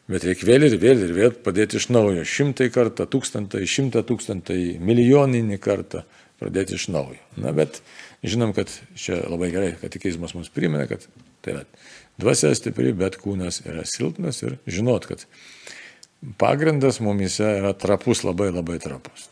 bet 0.09 0.25
reikia 0.25 0.49
vėl 0.49 0.67
ir 0.69 0.79
vėl 0.81 1.05
ir 1.07 1.15
vėl 1.17 1.35
padėti 1.45 1.79
iš 1.81 1.89
naujo, 1.93 2.25
šimtai 2.27 2.71
kartą, 2.75 3.07
tūkstantai, 3.11 3.65
šimtą 3.69 4.03
tūkstantai, 4.09 4.79
milijoninį 4.81 5.61
kartą 5.63 6.05
pradėti 6.41 6.79
iš 6.79 6.89
naujo. 6.95 7.21
Na, 7.41 7.53
bet 7.57 7.83
žinom, 8.27 8.55
kad 8.57 8.73
čia 8.99 9.21
labai 9.29 9.53
gerai, 9.55 9.73
kad 9.81 9.93
tikėjimas 9.95 10.35
mums 10.37 10.53
primena, 10.55 10.89
kad 10.91 11.05
tai 11.45 11.57
yra 11.57 11.65
dvasia 12.19 12.55
stipri, 12.57 12.93
bet 12.97 13.19
kūnas 13.23 13.63
yra 13.67 13.85
silpnas 13.89 14.43
ir 14.45 14.59
žinot, 14.67 15.07
kad 15.11 15.25
pagrindas 16.41 17.03
mumise 17.05 17.47
yra 17.61 17.75
trapus, 17.79 18.25
labai 18.27 18.51
labai 18.55 18.79
trapus. 18.83 19.29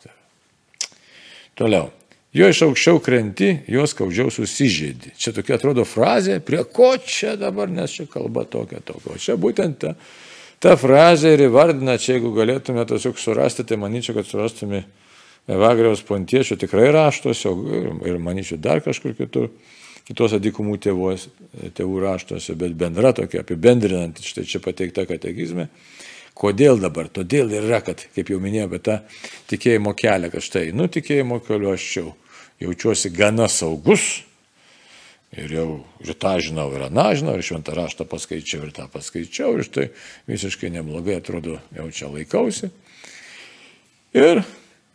Toliau. 1.57 1.91
Jo 2.37 2.51
iš 2.53 2.61
aukščiau 2.67 2.99
krenti, 3.01 3.49
jos 3.73 3.95
skaudžiau 3.95 4.29
susižeidi. 4.35 5.15
Čia 5.17 5.33
tokia 5.39 5.57
atrodo 5.57 5.87
frazė, 5.89 6.37
prie 6.45 6.61
ko 6.69 6.91
čia 7.01 7.33
dabar, 7.41 7.71
nes 7.73 7.95
čia 7.97 8.05
kalba 8.13 8.45
tokia 8.45 8.83
tokia. 8.85 9.15
O 9.15 9.21
čia 9.23 9.39
būtent 9.41 9.79
ta, 9.81 9.95
ta 10.63 10.77
frazė 10.81 11.35
ir 11.37 11.47
įvardina, 11.49 11.99
čia 12.01 12.17
jeigu 12.17 12.33
galėtume 12.37 12.85
tiesiog 12.89 13.19
surasti, 13.21 13.65
tai 13.67 13.79
manyčiau, 13.81 14.17
kad 14.19 14.29
surastume 14.29 14.85
Evagriaus 15.47 16.03
pontiečio 16.03 16.57
tikrai 16.59 16.89
raštuose 16.95 17.53
ir 18.09 18.19
manyčiau 18.19 18.59
dar 18.59 18.81
kažkur 18.83 19.15
kitur, 19.15 19.53
kitose 20.07 20.41
dykumų 20.43 20.81
tėvos, 20.83 21.29
tėvų 21.77 22.03
raštuose, 22.03 22.57
bet 22.59 22.75
bendra 22.79 23.13
tokia 23.15 23.45
apibendrinant, 23.45 24.19
štai 24.23 24.47
čia 24.49 24.63
pateikta 24.65 25.07
katekizme. 25.07 25.69
Kodėl 26.37 26.83
dabar? 26.83 27.09
Todėl 27.09 27.55
yra, 27.57 27.79
kad, 27.81 28.03
kaip 28.13 28.29
jau 28.29 28.37
minėjau, 28.43 28.67
apie 28.69 28.81
tą 28.85 28.97
tikėjimo 29.49 29.95
kelią, 29.97 30.29
kad 30.35 30.45
štai, 30.45 30.67
nu 30.77 30.91
tikėjimo 30.93 31.39
keliu 31.47 31.71
aš 31.73 31.87
čia 31.95 32.05
jaučiuosi 32.61 33.13
gana 33.15 33.49
saugus. 33.49 34.26
Ir 35.37 35.53
jau 35.53 35.71
ir 36.01 36.15
tą 36.17 36.39
žinau, 36.41 36.71
ir 36.73 36.87
aną 36.87 37.11
žinau, 37.19 37.35
ir 37.37 37.45
šventą 37.45 37.75
raštą 37.77 38.07
paskaičiau, 38.09 38.65
ir 38.65 38.73
tą 38.73 38.87
paskaičiau, 38.89 39.59
ir 39.59 39.67
štai 39.69 39.91
visiškai 40.31 40.71
neblogai 40.73 41.19
atrodo, 41.21 41.59
jau 41.77 41.89
čia 41.93 42.09
laikausi. 42.09 42.71
Ir 44.17 44.41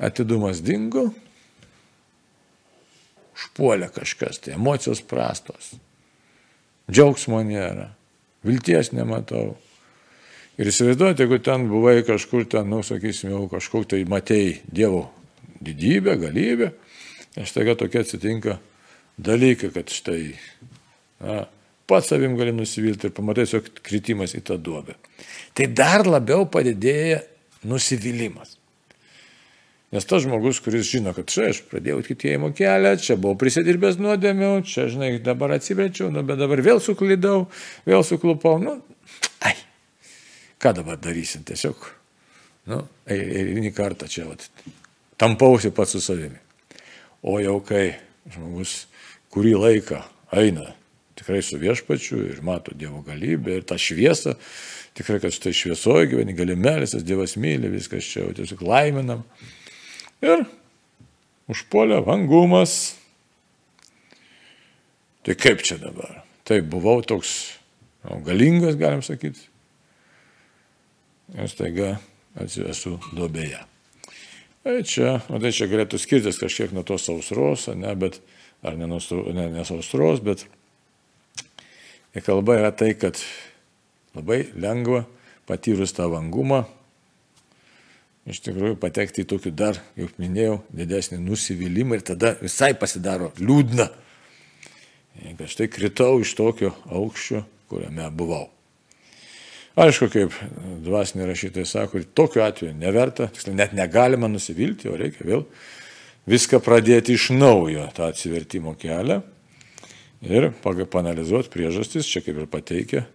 atidumas 0.01 0.63
dingo, 0.65 1.11
užpuolė 3.37 3.91
kažkas, 3.93 4.41
tai 4.41 4.55
emocijos 4.57 5.03
prastos, 5.05 5.75
džiaugsmo 6.89 7.43
nėra, 7.45 7.91
vilties 8.41 8.95
nematau. 8.97 9.59
Ir 10.57 10.73
įsivaizduojate, 10.73 11.21
jeigu 11.21 11.37
ten 11.45 11.69
buvai 11.69 11.99
kažkur 12.05 12.49
ten, 12.49 12.65
nu, 12.69 12.81
sakysim, 12.85 13.29
jau 13.29 13.45
kažkur 13.49 13.85
tai 13.93 14.01
matei 14.09 14.57
Dievo 14.65 15.05
didybę, 15.61 16.17
galybę, 16.17 16.73
ir 17.37 17.47
štai 17.49 17.77
tokia 17.77 18.01
atsitinka 18.01 18.57
dalykai, 19.17 19.71
kad 19.73 19.91
štai 19.91 20.21
na, 21.21 21.43
pats 21.89 22.11
savim 22.11 22.37
gali 22.39 22.53
nusivilti 22.55 23.09
ir 23.09 23.15
pamatai 23.15 23.45
tiesiog 23.45 23.69
kritimas 23.83 24.35
į 24.37 24.45
tą 24.47 24.57
duobę. 24.61 24.95
Tai 25.57 25.67
dar 25.75 26.05
labiau 26.07 26.47
padidėja 26.49 27.21
nusivylimas. 27.67 28.57
Nes 29.91 30.07
tas 30.07 30.23
žmogus, 30.23 30.61
kuris 30.63 30.87
žino, 30.87 31.11
kad 31.11 31.27
čia 31.27 31.49
aš 31.51 31.65
pradėjau 31.67 31.99
tikėjimo 32.05 32.53
kelią, 32.55 32.93
čia 33.03 33.17
buvau 33.19 33.35
prisidirbęs 33.39 33.97
nuodėmių, 33.99 34.51
čia, 34.63 34.85
žinai, 34.93 35.17
dabar 35.23 35.57
atsiverčiau, 35.57 36.07
nu, 36.15 36.23
bet 36.23 36.39
dabar 36.39 36.61
vėl 36.63 36.79
suklydau, 36.79 37.49
vėl 37.83 38.05
suklupau, 38.07 38.55
nu, 38.63 38.77
ai, 39.43 39.51
ką 40.63 40.71
dabar 40.79 41.01
darysim, 41.01 41.43
tiesiog, 41.43 41.89
nu, 42.71 42.79
eilinį 43.11 43.73
kartą 43.75 44.07
čia, 44.07 44.29
vat, 44.29 44.47
tampausi 45.19 45.73
pats 45.75 45.97
su 45.97 46.01
savimi. 46.07 46.39
O 47.27 47.35
jau 47.43 47.59
kai 47.59 47.89
žmogus 48.31 48.85
kurį 49.31 49.55
laiką 49.57 50.03
eina 50.35 50.71
tikrai 51.21 51.41
su 51.45 51.59
viešpačiu 51.61 52.23
ir 52.31 52.41
mato 52.41 52.73
Dievo 52.73 53.03
galybę 53.05 53.59
ir 53.59 53.65
tą 53.67 53.77
šviesą, 53.77 54.33
tikrai, 54.97 55.19
kad 55.21 55.35
štai 55.35 55.53
šviesoje 55.53 56.09
gyveni, 56.11 56.33
gali 56.33 56.55
melsis, 56.57 57.05
Dievas 57.05 57.37
myli, 57.37 57.69
viskas 57.69 58.07
čia 58.07 58.25
jau 58.25 58.33
tiesiog 58.39 58.63
laiminam. 58.65 59.21
Ir 60.25 60.47
užpuolė 61.51 62.01
vangumas. 62.07 62.95
Tai 65.21 65.37
kaip 65.37 65.61
čia 65.65 65.77
dabar? 65.81 66.23
Taip, 66.49 66.65
buvau 66.71 67.03
toks 67.05 67.35
nu, 68.07 68.21
galingas, 68.25 68.79
galim 68.79 69.03
sakyti. 69.05 69.45
Ir 71.37 71.51
staiga 71.51 71.93
esu 72.41 72.97
duobėje. 73.13 73.61
Tai 74.65 74.79
čia, 74.85 75.19
o 75.29 75.37
tai 75.41 75.53
čia 75.53 75.69
galėtų 75.69 75.97
skirtis 76.01 76.41
kažkiek 76.41 76.73
nuo 76.73 76.83
tos 76.85 77.05
sausros, 77.07 77.67
ne, 77.77 77.93
bet, 77.97 78.19
ar 78.63 78.77
ne, 78.77 78.87
ne, 78.87 79.47
ne 79.55 79.65
sausros, 79.67 80.21
bet 80.23 80.45
kalba 82.25 82.59
yra 82.59 82.71
tai, 82.75 82.93
kad 82.99 83.19
labai 84.17 84.45
lengva 84.59 85.05
patyrus 85.49 85.95
tą 85.95 86.09
vangumą 86.11 86.65
iš 88.29 88.41
tikrųjų 88.45 88.77
patekti 88.81 89.23
į 89.23 89.29
tokį 89.31 89.51
dar, 89.57 89.79
kaip 89.97 90.17
minėjau, 90.21 90.59
didesnį 90.75 91.19
nusivylimą 91.23 91.97
ir 91.97 92.05
tada 92.05 92.35
visai 92.41 92.73
pasidaro 92.77 93.31
liūdna. 93.41 93.89
Kad 95.37 95.47
štai 95.51 95.67
kritau 95.71 96.21
iš 96.21 96.33
tokio 96.37 96.71
aukščio, 96.89 97.43
kuriame 97.71 98.07
buvau. 98.15 98.47
Aišku, 99.81 100.09
kaip 100.11 100.35
dvasiniai 100.83 101.29
rašytojai 101.29 101.67
sako, 101.67 102.01
tokiu 102.15 102.43
atveju 102.43 102.73
neverta, 102.75 103.29
tiksliau 103.31 103.55
net 103.55 103.75
negalima 103.75 104.27
nusivilti, 104.31 104.89
o 104.91 104.97
reikia 104.99 105.27
vėl 105.27 105.45
viską 106.29 106.61
pradėti 106.63 107.15
iš 107.17 107.31
naujo, 107.35 107.87
tą 107.95 108.11
atsivertimo 108.11 108.75
kelią 108.79 109.21
ir 110.21 110.51
panalizuoti 110.61 111.49
priežastis, 111.53 112.05
čia 112.05 112.21
kaip 112.21 112.37
ir 112.37 112.51
pateikia 112.51 113.07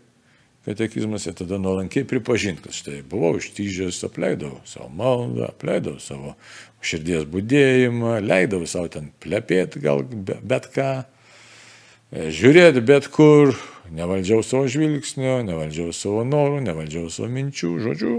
katekizmas 0.66 1.26
ir 1.26 1.34
tada 1.38 1.60
nuolankiai 1.62 2.06
pripažinti, 2.08 2.64
kad 2.64 2.74
štai 2.74 3.02
buvau 3.06 3.36
ištyžęs, 3.38 4.00
apleidau 4.08 4.56
savo 4.66 4.88
maldą, 4.90 5.46
apleidau 5.52 6.00
savo 6.02 6.34
širdies 6.82 7.28
būdėjimą, 7.30 8.18
leidau 8.24 8.64
savo 8.66 8.90
ten 8.90 9.12
plepėti 9.22 9.82
gal 9.84 10.02
bet 10.02 10.66
ką, 10.74 10.90
e, 12.10 12.28
žiūrėti 12.34 12.82
bet 12.82 13.06
kur, 13.14 13.54
nevaldžiau 13.94 14.42
savo 14.42 14.66
žvilgsnio, 14.70 15.38
nevaldžiau 15.46 15.94
savo 15.94 16.26
norų, 16.26 16.64
nevaldžiau 16.66 17.12
savo 17.14 17.30
minčių, 17.30 17.70
žodžiu, 17.86 18.16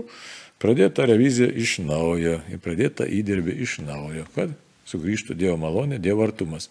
pradėta 0.63 1.04
revizija 1.12 1.52
iš 1.52 1.82
naujo 1.84 2.39
pradėta 2.63 3.04
įdirbė 3.12 3.60
iš 3.67 3.82
naujo, 3.84 4.23
kad 4.39 4.56
sugrįžtų 4.88 5.38
Dievo 5.38 5.58
malonė, 5.62 6.00
Dievo 6.02 6.26
artumas. 6.28 6.69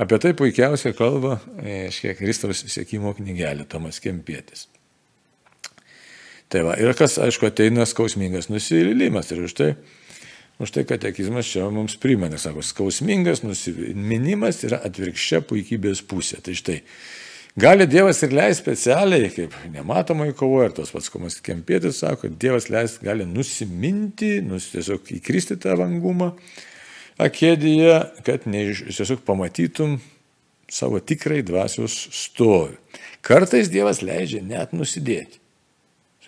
Apie 0.00 0.16
tai 0.16 0.32
puikiausiai 0.32 0.96
kalba, 0.96 1.38
aiškiai, 1.60 2.16
Kristaus 2.16 2.62
sėkimo 2.72 3.12
knygelė 3.18 3.66
Tomas 3.68 4.00
Kempėtis. 4.00 4.68
Tai 6.50 6.64
va, 6.66 6.76
ir 6.80 6.90
kas, 6.98 7.18
aišku, 7.22 7.46
ateina 7.46 7.84
skausmingas 7.86 8.48
nusivylimas. 8.50 9.28
Ir 9.30 9.44
už 9.46 9.54
tai, 9.58 9.68
už 10.58 10.72
tai 10.74 10.86
katekizmas 10.88 11.46
čia 11.46 11.68
mums 11.70 11.94
primena, 12.00 12.40
sako, 12.42 12.64
skausmingas 12.66 13.44
nusiminimas 13.44 14.64
yra 14.66 14.80
atvirkščia 14.88 15.44
puikybės 15.46 16.00
pusė. 16.10 16.40
Tai 16.42 16.56
štai, 16.58 16.80
gali 17.60 17.86
Dievas 17.90 18.24
ir 18.26 18.34
leis 18.34 18.58
specialiai, 18.64 19.28
kaip 19.36 19.54
nematomai 19.76 20.32
kovoja, 20.34 20.72
ir 20.72 20.74
tos 20.80 20.90
pats 20.96 21.12
komas 21.12 21.38
kempėtis 21.44 22.02
sako, 22.02 22.32
Dievas 22.40 22.66
leis 22.72 22.96
gali 23.04 23.28
nusiminti, 23.28 24.38
nus, 24.42 24.72
tiesiog 24.72 25.12
įkristi 25.20 25.60
tą 25.60 25.76
vangumą 25.78 26.32
akėdyje, 27.18 27.98
kad 28.26 28.46
ne, 28.46 28.68
tiesiog 28.76 29.24
pamatytum 29.26 29.98
savo 30.70 31.00
tikrai 31.02 31.42
dvasios 31.42 31.96
stovi. 32.14 32.78
Kartais 33.26 33.68
Dievas 33.72 34.04
leidžia 34.06 34.44
net 34.44 34.74
nusidėti 34.76 35.40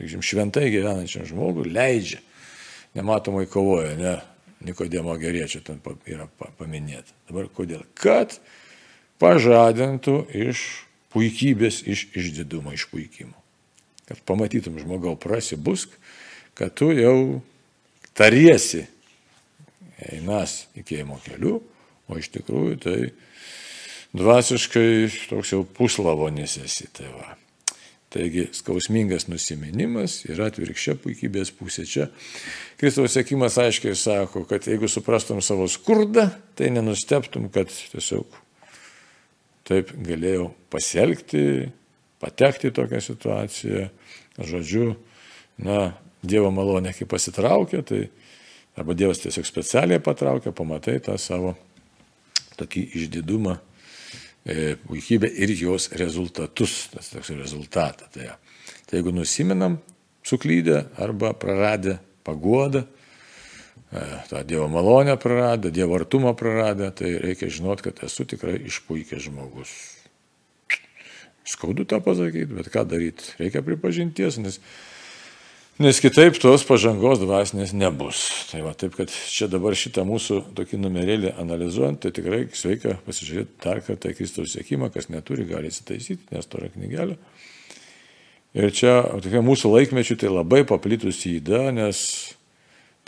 sakysim, 0.03 0.23
šventai 0.25 0.71
gyvenančiam 0.73 1.27
žmogui 1.29 1.71
leidžia, 1.71 2.21
nematomai 2.99 3.47
kovoja, 3.51 3.97
ne, 3.99 4.19
Nikodėmo 4.63 5.17
geriečio 5.19 5.59
ten 5.67 5.81
yra 6.07 6.29
paminėta. 6.39 7.11
Dabar 7.27 7.49
kodėl? 7.51 7.81
Kad 7.99 8.37
pažadintų 9.19 10.21
iš 10.39 10.61
puikybės, 11.11 11.81
iš 11.83 12.05
išdidumo, 12.15 12.71
iš 12.71 12.85
puikimo. 12.93 13.35
Kad 14.07 14.21
pamatytum 14.23 14.77
žmogau 14.79 15.17
prasibusk, 15.19 15.91
kad 16.55 16.77
tu 16.79 16.93
jau 16.95 17.43
tariesi 18.15 18.85
einas 20.13 20.67
tikėjimo 20.77 21.19
keliu, 21.25 21.61
o 22.09 22.19
iš 22.19 22.31
tikrųjų 22.35 22.81
tai 22.83 22.99
dvasiškai 24.17 24.89
toks 25.31 25.55
jau 25.55 25.63
puslavonis 25.65 26.59
esi. 26.63 26.89
Tai 26.93 27.09
va. 27.15 27.37
Taigi 28.13 28.45
skausmingas 28.53 29.25
nusiminimas 29.31 30.19
yra 30.29 30.51
atvirkščia 30.51 30.99
puikybės 31.01 31.49
pusė. 31.57 31.87
Čia 31.89 32.09
Kristaus 32.81 33.15
sėkimas 33.17 33.57
aiškiai 33.63 33.97
sako, 33.97 34.45
kad 34.49 34.69
jeigu 34.69 34.91
suprastum 34.91 35.41
savo 35.41 35.65
skurdą, 35.71 36.27
tai 36.59 36.69
nenusteptum, 36.75 37.49
kad 37.55 37.73
tiesiog 37.73 38.37
taip 39.69 39.95
galėjau 40.05 40.51
pasielgti, 40.73 41.71
patekti 42.21 42.69
į 42.69 42.77
tokią 42.77 43.01
situaciją. 43.09 43.89
Žodžiu, 44.43 44.93
na, 45.65 45.93
Dievo 46.23 46.53
malonė, 46.55 46.93
kai 46.95 47.09
pasitraukė, 47.11 47.81
tai 47.83 48.05
arba 48.77 48.95
Dievas 48.95 49.21
tiesiog 49.23 49.47
specialiai 49.47 50.01
patraukia, 50.03 50.53
pamatai 50.57 50.99
tą 51.05 51.17
savo 51.21 51.55
tokį 52.59 52.85
išdidumą, 53.01 53.57
e, 54.47 54.75
puikybę 54.87 55.29
ir 55.29 55.53
jos 55.57 55.91
rezultatus, 55.99 56.89
tas 56.93 57.13
toks 57.13 57.33
rezultatą. 57.37 58.09
Tai, 58.13 58.33
tai 58.87 59.01
jeigu 59.01 59.13
nusiminam 59.15 59.79
suklydę 60.25 60.85
arba 60.97 61.35
praradę 61.35 61.99
paguodą, 62.25 62.85
e, 63.93 64.05
tą 64.29 64.45
Dievo 64.45 64.69
malonę 64.69 65.17
praradę, 65.17 65.71
Dievo 65.71 65.97
artumą 65.97 66.35
praradę, 66.35 66.93
tai 66.93 67.19
reikia 67.19 67.51
žinot, 67.51 67.83
kad 67.83 68.05
esu 68.05 68.25
tikrai 68.25 68.61
išpuikęs 68.67 69.29
žmogus. 69.29 69.73
Skaudu 71.45 71.85
tą 71.85 71.99
pasakyti, 72.01 72.55
bet 72.55 72.71
ką 72.71 72.85
daryti? 72.87 73.35
Reikia 73.41 73.65
pripažinties, 73.67 74.39
nes 74.39 74.61
Nes 75.81 75.97
kitaip 76.05 76.37
tos 76.37 76.67
pažangos 76.69 77.17
dvasinės 77.23 77.71
nebus. 77.73 78.27
Tai 78.51 78.61
va 78.67 78.75
taip, 78.77 78.93
kad 78.99 79.09
čia 79.09 79.47
dabar 79.49 79.73
šitą 79.79 80.05
mūsų 80.05 80.43
tokį 80.59 80.81
numerėlį 80.83 81.31
analizuojant, 81.41 82.03
tai 82.03 82.13
tikrai 82.13 82.43
sveika 82.53 82.99
pasižiūrėti 83.07 83.57
dar 83.65 83.81
kartą 83.87 84.13
Kristaus 84.13 84.53
sėkimą, 84.53 84.91
kas 84.93 85.09
neturi, 85.09 85.49
gali 85.49 85.73
įsitaisyti, 85.73 86.29
nes 86.35 86.51
to 86.51 86.61
yra 86.61 86.69
knygelė. 86.75 87.17
Ir 88.53 88.75
čia 88.77 88.99
tikrai 89.25 89.41
mūsų 89.41 89.73
laikmečių 89.73 90.19
tai 90.21 90.29
labai 90.29 90.61
paplitusi 90.69 91.39
įda, 91.39 91.71
nes 91.73 92.05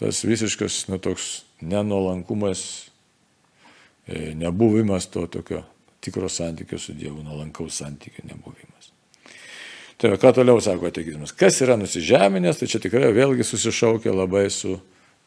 tas 0.00 0.24
visiškas, 0.24 0.86
nu, 0.88 0.96
toks 1.04 1.42
nenolankumas, 1.60 2.88
e, 4.08 4.32
nebuvimas 4.40 5.10
to 5.12 5.26
tokio 5.28 5.66
tikro 6.00 6.32
santykio 6.32 6.80
su 6.80 6.96
Dievu, 6.96 7.20
nuolankaus 7.28 7.84
santykio 7.84 8.24
nebuvimas. 8.24 8.73
Tai 9.98 10.16
ką 10.18 10.32
toliau 10.34 10.60
sako 10.62 10.88
ateizmas? 10.90 11.32
Kas 11.36 11.60
yra 11.62 11.76
nusižeminęs, 11.78 12.58
tai 12.58 12.68
čia 12.70 12.80
tikrai 12.82 13.12
vėlgi 13.14 13.46
susišaukia 13.46 14.14
labai 14.14 14.48
su 14.50 14.76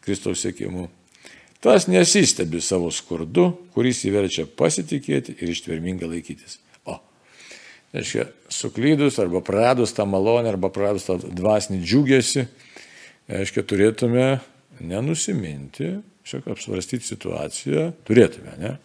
Kristaus 0.03 0.43
sėkimu. 0.43 0.87
Tas 1.63 1.87
nesistebi 1.89 2.59
savo 2.61 2.91
skurdu, 2.93 3.49
kuris 3.73 4.03
įverčia 4.05 4.45
pasitikėti 4.59 5.37
ir 5.41 5.53
ištvermingai 5.55 6.09
laikytis. 6.11 6.59
O, 6.85 6.99
reiškia, 7.95 8.27
suklydus 8.53 9.17
arba 9.23 9.41
pradus 9.45 9.95
tą 9.97 10.05
malonę, 10.09 10.51
arba 10.53 10.69
pradus 10.73 11.07
tą 11.07 11.17
dvasinį 11.17 11.79
džiugėsi, 11.81 12.45
reiškia, 13.31 13.65
turėtume 13.65 14.27
nenusiminti, 14.83 15.95
šiek 16.27 16.51
apsvarstyti 16.53 17.07
situaciją, 17.07 17.89
turėtume, 18.05 18.53
ne? 18.61 18.75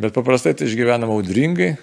Bet 0.00 0.16
paprastai 0.16 0.54
tai 0.56 0.68
išgyvenam 0.68 1.12
audringai, 1.12 1.74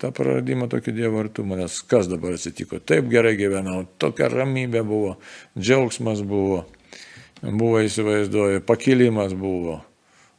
tą 0.00 0.12
praradimą 0.14 0.68
tokį 0.72 0.94
Dievo 0.96 1.20
artumą, 1.22 1.58
nes 1.60 1.80
kas 1.88 2.08
dabar 2.10 2.36
atsitiko, 2.36 2.80
taip 2.80 3.08
gerai 3.12 3.34
gyvenau, 3.38 3.84
tokia 4.00 4.28
ramybė 4.32 4.82
buvo, 4.86 5.16
džiaugsmas 5.56 6.22
buvo, 6.26 6.64
buvo 7.42 7.82
įsivaizduoju, 7.84 8.64
pakilimas 8.68 9.34
buvo, 9.36 9.80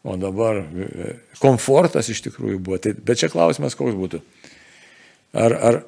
o 0.08 0.16
dabar 0.20 0.62
e, 0.64 1.14
komfortas 1.42 2.10
iš 2.14 2.24
tikrųjų 2.30 2.62
buvo. 2.64 2.80
Tai, 2.82 2.94
bet 3.04 3.24
čia 3.24 3.32
klausimas 3.34 3.76
koks 3.78 3.98
būtų. 3.98 4.22
Ar, 5.38 5.58
ar 5.58 5.80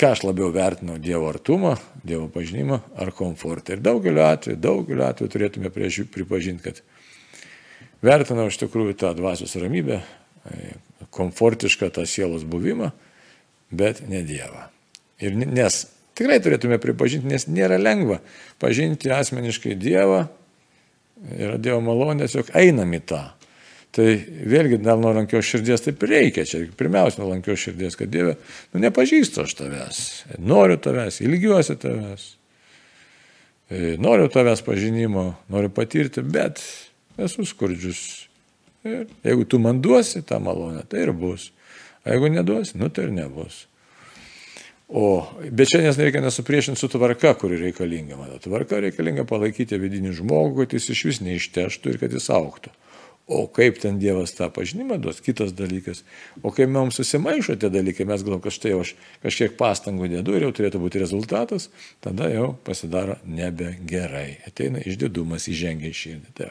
ką 0.00 0.10
aš 0.14 0.24
labiau 0.26 0.50
vertinau 0.54 0.96
Dievo 0.98 1.28
artumą, 1.30 1.76
Dievo 2.02 2.26
pažinimą 2.32 2.80
ar 2.98 3.12
komfortą. 3.14 3.76
Ir 3.76 3.84
daugeliu 3.84 4.24
atveju, 4.26 4.58
daugeliu 4.60 5.06
atveju 5.06 5.30
turėtume 5.30 5.70
pripažinti, 5.70 6.64
kad 6.64 6.82
vertinau 8.04 8.48
iš 8.50 8.58
tikrųjų 8.64 8.96
tą 9.04 9.14
dvasios 9.16 9.54
ramybę, 9.60 10.02
komfortišką 11.14 11.90
tą 11.94 12.06
sielos 12.08 12.46
buvimą, 12.48 12.90
bet 13.74 14.02
ne 14.08 14.22
Dievą. 14.26 14.68
Ir 15.22 15.36
nes 15.38 15.84
tikrai 16.18 16.40
turėtume 16.42 16.80
pripažinti, 16.82 17.30
nes 17.30 17.46
nėra 17.50 17.78
lengva 17.80 18.20
pažinti 18.62 19.12
asmeniškai 19.14 19.76
Dievą, 19.78 20.26
yra 21.38 21.56
Dievo 21.58 21.80
malonės, 21.84 22.36
jog 22.36 22.52
einam 22.58 22.92
į 22.94 23.02
tą. 23.08 23.24
Tai 23.94 24.06
vėlgi 24.50 24.80
dėl 24.82 24.98
nuolankios 24.98 25.46
širdies 25.46 25.84
taip 25.84 26.02
reikia. 26.02 26.42
Čia 26.48 26.64
pirmiausia 26.74 27.20
nuolankios 27.22 27.60
širdies, 27.62 27.94
kad 27.98 28.10
Dieve, 28.10 28.34
nu 28.74 28.82
nepažįstu 28.82 29.44
aš 29.44 29.54
tavęs, 29.60 30.00
noriu 30.42 30.80
tavęs, 30.82 31.20
ilgiuosi 31.22 31.76
tavęs, 31.78 32.24
e, 33.70 33.94
noriu 34.02 34.26
tavęs 34.34 34.64
pažinimo, 34.66 35.28
noriu 35.52 35.70
patirti, 35.74 36.26
bet 36.26 36.62
esu 37.22 37.46
skurdžius. 37.46 38.23
Ir 38.84 39.06
jeigu 39.24 39.46
tu 39.48 39.58
man 39.58 39.80
duosi 39.80 40.22
tą 40.22 40.40
malonę, 40.44 40.84
tai 40.88 41.06
ir 41.06 41.12
bus. 41.16 41.50
O 42.04 42.12
jeigu 42.12 42.28
neduos, 42.32 42.74
nu 42.76 42.90
tai 42.92 43.08
ir 43.08 43.14
nebus. 43.16 43.64
O, 44.88 45.24
bet 45.48 45.70
čia 45.72 45.80
nes 45.80 45.96
reikia 45.98 46.20
nesupriešinti 46.20 46.78
su 46.78 46.88
tvarka, 46.92 47.32
kuri 47.40 47.56
reikalinga. 47.62 48.18
Mano 48.20 48.36
tvarka 48.38 48.82
reikalinga 48.84 49.24
palaikyti 49.26 49.80
vidinį 49.80 50.12
žmogų, 50.20 50.64
kad 50.64 50.76
jis 50.76 50.90
iš 50.92 51.04
vis 51.08 51.20
neišteštų 51.24 51.94
ir 51.94 52.00
kad 52.02 52.12
jis 52.12 52.28
auktų. 52.30 52.72
O 53.24 53.46
kaip 53.48 53.78
ten 53.80 53.96
Dievas 53.96 54.34
tą 54.36 54.50
pažinimą 54.52 54.98
duos, 55.00 55.22
kitas 55.24 55.54
dalykas. 55.56 56.02
O 56.44 56.52
kai 56.52 56.66
mums 56.68 56.98
susimaišo 57.00 57.56
tie 57.56 57.70
dalykai, 57.72 58.04
mes 58.04 58.20
galvom, 58.20 58.42
kad 58.44 58.52
štai 58.52 58.74
aš 58.76 58.92
kažkiek 59.24 59.54
pastangų 59.56 60.10
dedu 60.12 60.34
ir 60.36 60.44
jau 60.44 60.52
turėtų 60.58 60.82
būti 60.82 61.00
rezultatas, 61.00 61.70
tada 62.04 62.28
jau 62.28 62.50
pasidaro 62.68 63.16
nebegerai. 63.24 64.42
Ateina 64.44 64.84
išdidumas, 64.84 65.48
įžengia 65.48 65.88
į 65.88 65.96
širdį. 66.02 66.34
Tai. 66.36 66.50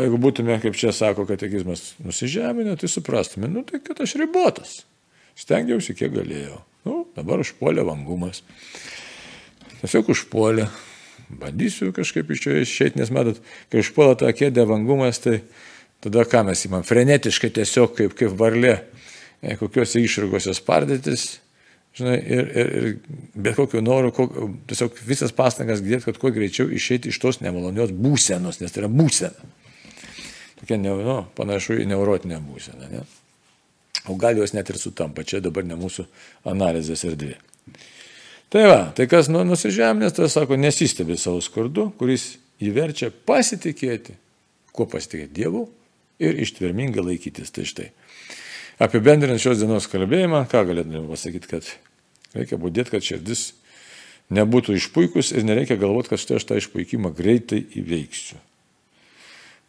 O 0.00 0.04
jeigu 0.06 0.16
būtume, 0.16 0.54
kaip 0.62 0.76
čia 0.80 0.94
sako 0.96 1.26
katekizmas, 1.28 1.90
nusižeminę, 2.00 2.72
tai 2.80 2.88
suprastume, 2.88 3.50
nu 3.52 3.60
tai 3.68 3.82
kad 3.84 3.98
aš 4.00 4.14
ribotas. 4.16 4.78
Stengiausi, 5.36 5.92
kiek 5.98 6.14
galėjau. 6.14 6.56
Nu, 6.88 7.02
dabar 7.12 7.42
užpuolė 7.42 7.84
vangumas. 7.84 8.40
Tiesiog 9.82 10.08
užpuolė. 10.14 10.70
Bandysiu 11.42 11.90
kažkaip 11.94 12.32
iš 12.32 12.40
čia 12.46 12.56
išeiti, 12.62 12.98
nes 12.98 13.12
matot, 13.12 13.42
kai 13.68 13.84
užpuola 13.84 14.16
tą 14.18 14.32
kėdę 14.32 14.64
vangumas, 14.66 15.20
tai 15.20 15.42
tada 16.00 16.24
ką 16.24 16.46
mes 16.48 16.64
įmam? 16.64 16.86
Frenetiškai 16.86 17.52
tiesiog 17.60 17.92
kaip, 18.00 18.16
kaip 18.16 18.32
varlė, 18.40 18.78
e, 19.44 19.54
kokiuose 19.60 20.00
išragose 20.00 20.56
spardytis. 20.56 21.28
Žinai, 22.00 22.16
ir, 22.24 22.50
ir, 22.56 22.74
ir 22.80 23.30
bet 23.36 23.60
kokiu 23.60 23.84
noru, 23.84 24.14
kok, 24.16 24.32
tiesiog 24.70 24.96
visas 25.04 25.36
pastangas 25.36 25.84
dėti, 25.84 26.06
kad 26.08 26.18
kuo 26.22 26.32
greičiau 26.32 26.72
išeiti 26.72 27.12
iš 27.12 27.20
tos 27.20 27.44
nemalonios 27.44 27.92
būsenos, 27.92 28.62
nes 28.64 28.72
tai 28.72 28.86
yra 28.86 28.94
būsena 28.96 29.50
tokia 30.60 30.78
nu, 30.80 31.22
panašu 31.36 31.80
į 31.80 31.88
neurotinę 31.90 32.40
būseną. 32.44 32.90
Ne? 32.92 33.04
O 34.08 34.16
gal 34.20 34.38
jos 34.38 34.54
net 34.56 34.70
ir 34.72 34.78
sutampa, 34.80 35.24
čia 35.24 35.42
dabar 35.44 35.66
ne 35.66 35.76
mūsų 35.80 36.06
analizės 36.48 37.04
erdvė. 37.08 37.36
Tai 38.50 38.62
va, 38.66 38.78
tai 38.96 39.06
kas 39.10 39.28
nu, 39.30 39.42
nusižemės, 39.46 40.16
tai 40.16 40.26
sako, 40.32 40.56
nesistebi 40.58 41.18
savo 41.20 41.42
skurdu, 41.44 41.90
kuris 42.00 42.32
įverčia 42.62 43.12
pasitikėti, 43.12 44.16
kuo 44.74 44.88
pasitikėti 44.90 45.36
Dievu 45.36 45.68
ir 46.20 46.40
ištvermingai 46.42 47.04
laikytis. 47.12 47.52
Tai 47.54 47.66
štai. 47.68 47.90
Apibendrinant 48.82 49.40
šios 49.42 49.60
dienos 49.60 49.86
kalbėjimą, 49.92 50.46
ką 50.50 50.64
galėtume 50.66 51.04
pasakyti, 51.10 51.50
kad 51.50 51.68
reikia 52.34 52.58
būdėti, 52.60 52.94
kad 52.96 53.06
širdis 53.06 53.50
nebūtų 54.34 54.78
išpuikus 54.78 55.34
ir 55.34 55.44
nereikia 55.46 55.78
galvoti, 55.78 56.10
kad 56.14 56.22
štai 56.22 56.40
aš 56.40 56.48
tą 56.48 56.58
išpuikimą 56.58 57.12
greitai 57.14 57.60
įveiksiu. 57.78 58.40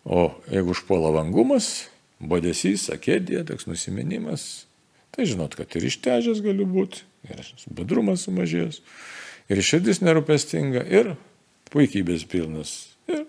O 0.05 0.31
jeigu 0.49 0.73
užpuola 0.73 1.11
vangumas, 1.13 1.87
bodesys, 2.21 2.87
akėdė, 2.93 3.43
toks 3.49 3.67
nusimenimas, 3.69 4.65
tai 5.13 5.27
žinot, 5.29 5.55
kad 5.57 5.73
ir 5.77 5.85
ištežęs 5.89 6.41
gali 6.45 6.65
būti, 6.65 7.03
ir 7.29 7.41
bedrumas 7.69 8.25
sumažėjęs, 8.25 8.81
ir 9.51 9.61
širdis 9.65 10.01
nerūpestinga, 10.01 10.83
ir 10.89 11.13
puikybės 11.73 12.25
pilnas. 12.29 12.73
Ir 13.11 13.25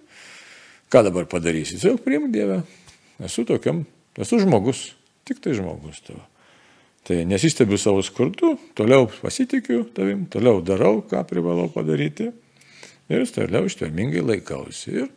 ką 0.92 1.04
dabar 1.08 1.28
padarysi? 1.28 1.76
Tiesiog 1.76 2.02
priimk 2.04 2.32
Dievę. 2.32 2.62
Esu 3.22 3.44
tokiam, 3.48 3.84
esu 4.18 4.40
žmogus, 4.42 4.92
tik 5.28 5.42
tai 5.44 5.54
žmogus 5.58 6.00
tavo. 6.06 6.24
Tai 7.06 7.18
nesistebiu 7.26 7.78
savo 7.82 8.02
skurdu, 8.06 8.54
toliau 8.78 9.08
pasitikiu 9.10 9.84
tavim, 9.94 10.24
toliau 10.30 10.60
darau, 10.62 11.00
ką 11.02 11.24
privalau 11.26 11.66
padaryti 11.72 12.28
ir 13.10 13.24
toliau 13.34 13.66
ištvermingai 13.66 14.22
laikausi. 14.22 15.02
Ir 15.02 15.08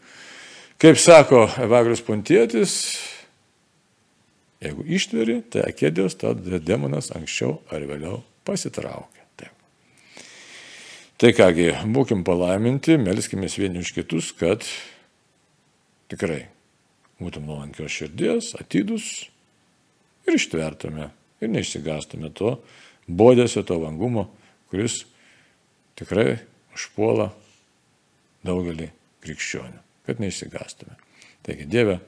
Kaip 0.75 0.97
sako 0.99 1.45
Evagrius 1.63 2.01
Pontietis, 2.03 2.71
jeigu 4.59 4.83
ištveri, 4.91 5.37
tai 5.47 5.61
akėdijos, 5.69 6.17
tada 6.19 6.59
demonas 6.59 7.13
anksčiau 7.15 7.61
ar 7.71 7.85
vėliau 7.87 8.17
pasitraukia. 8.43 9.23
Taip. 9.39 10.25
Tai 11.15 11.31
kągi, 11.37 11.69
būkim 11.95 12.25
palaiminti, 12.27 12.97
melskime 12.99 13.47
vieni 13.47 13.85
už 13.85 13.93
kitus, 13.95 14.33
kad 14.35 14.67
tikrai 16.11 16.41
būtum 17.23 17.47
nuolankios 17.47 17.95
širdies, 17.95 18.51
atidus 18.59 19.29
ir 20.27 20.35
ištvertume 20.35 21.07
ir 21.39 21.53
neišsigastume 21.55 22.33
to 22.35 22.57
bodėsio, 23.07 23.63
to 23.63 23.79
vangumo, 23.79 24.27
kuris 24.67 25.05
tikrai 25.95 26.41
užpuola 26.75 27.31
daugelį 28.43 28.91
krikščionių 29.23 29.84
kad 30.07 30.21
neišsigastume. 30.23 30.97
Taigi, 31.45 31.67
Dieve, 31.69 31.99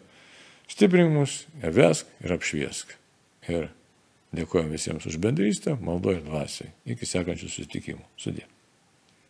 stiprink 0.71 1.13
mus, 1.13 1.39
vesk 1.61 2.09
ir 2.23 2.35
apšviesk. 2.37 2.93
Ir 3.47 3.69
dėkojom 4.35 4.73
visiems 4.73 5.07
už 5.07 5.19
bendrystę, 5.23 5.77
maldo 5.81 6.15
ir 6.15 6.23
dvasiai. 6.25 6.73
Iki 6.89 7.09
sekančių 7.13 7.49
susitikimų. 7.49 8.05
Sudė. 8.19 8.47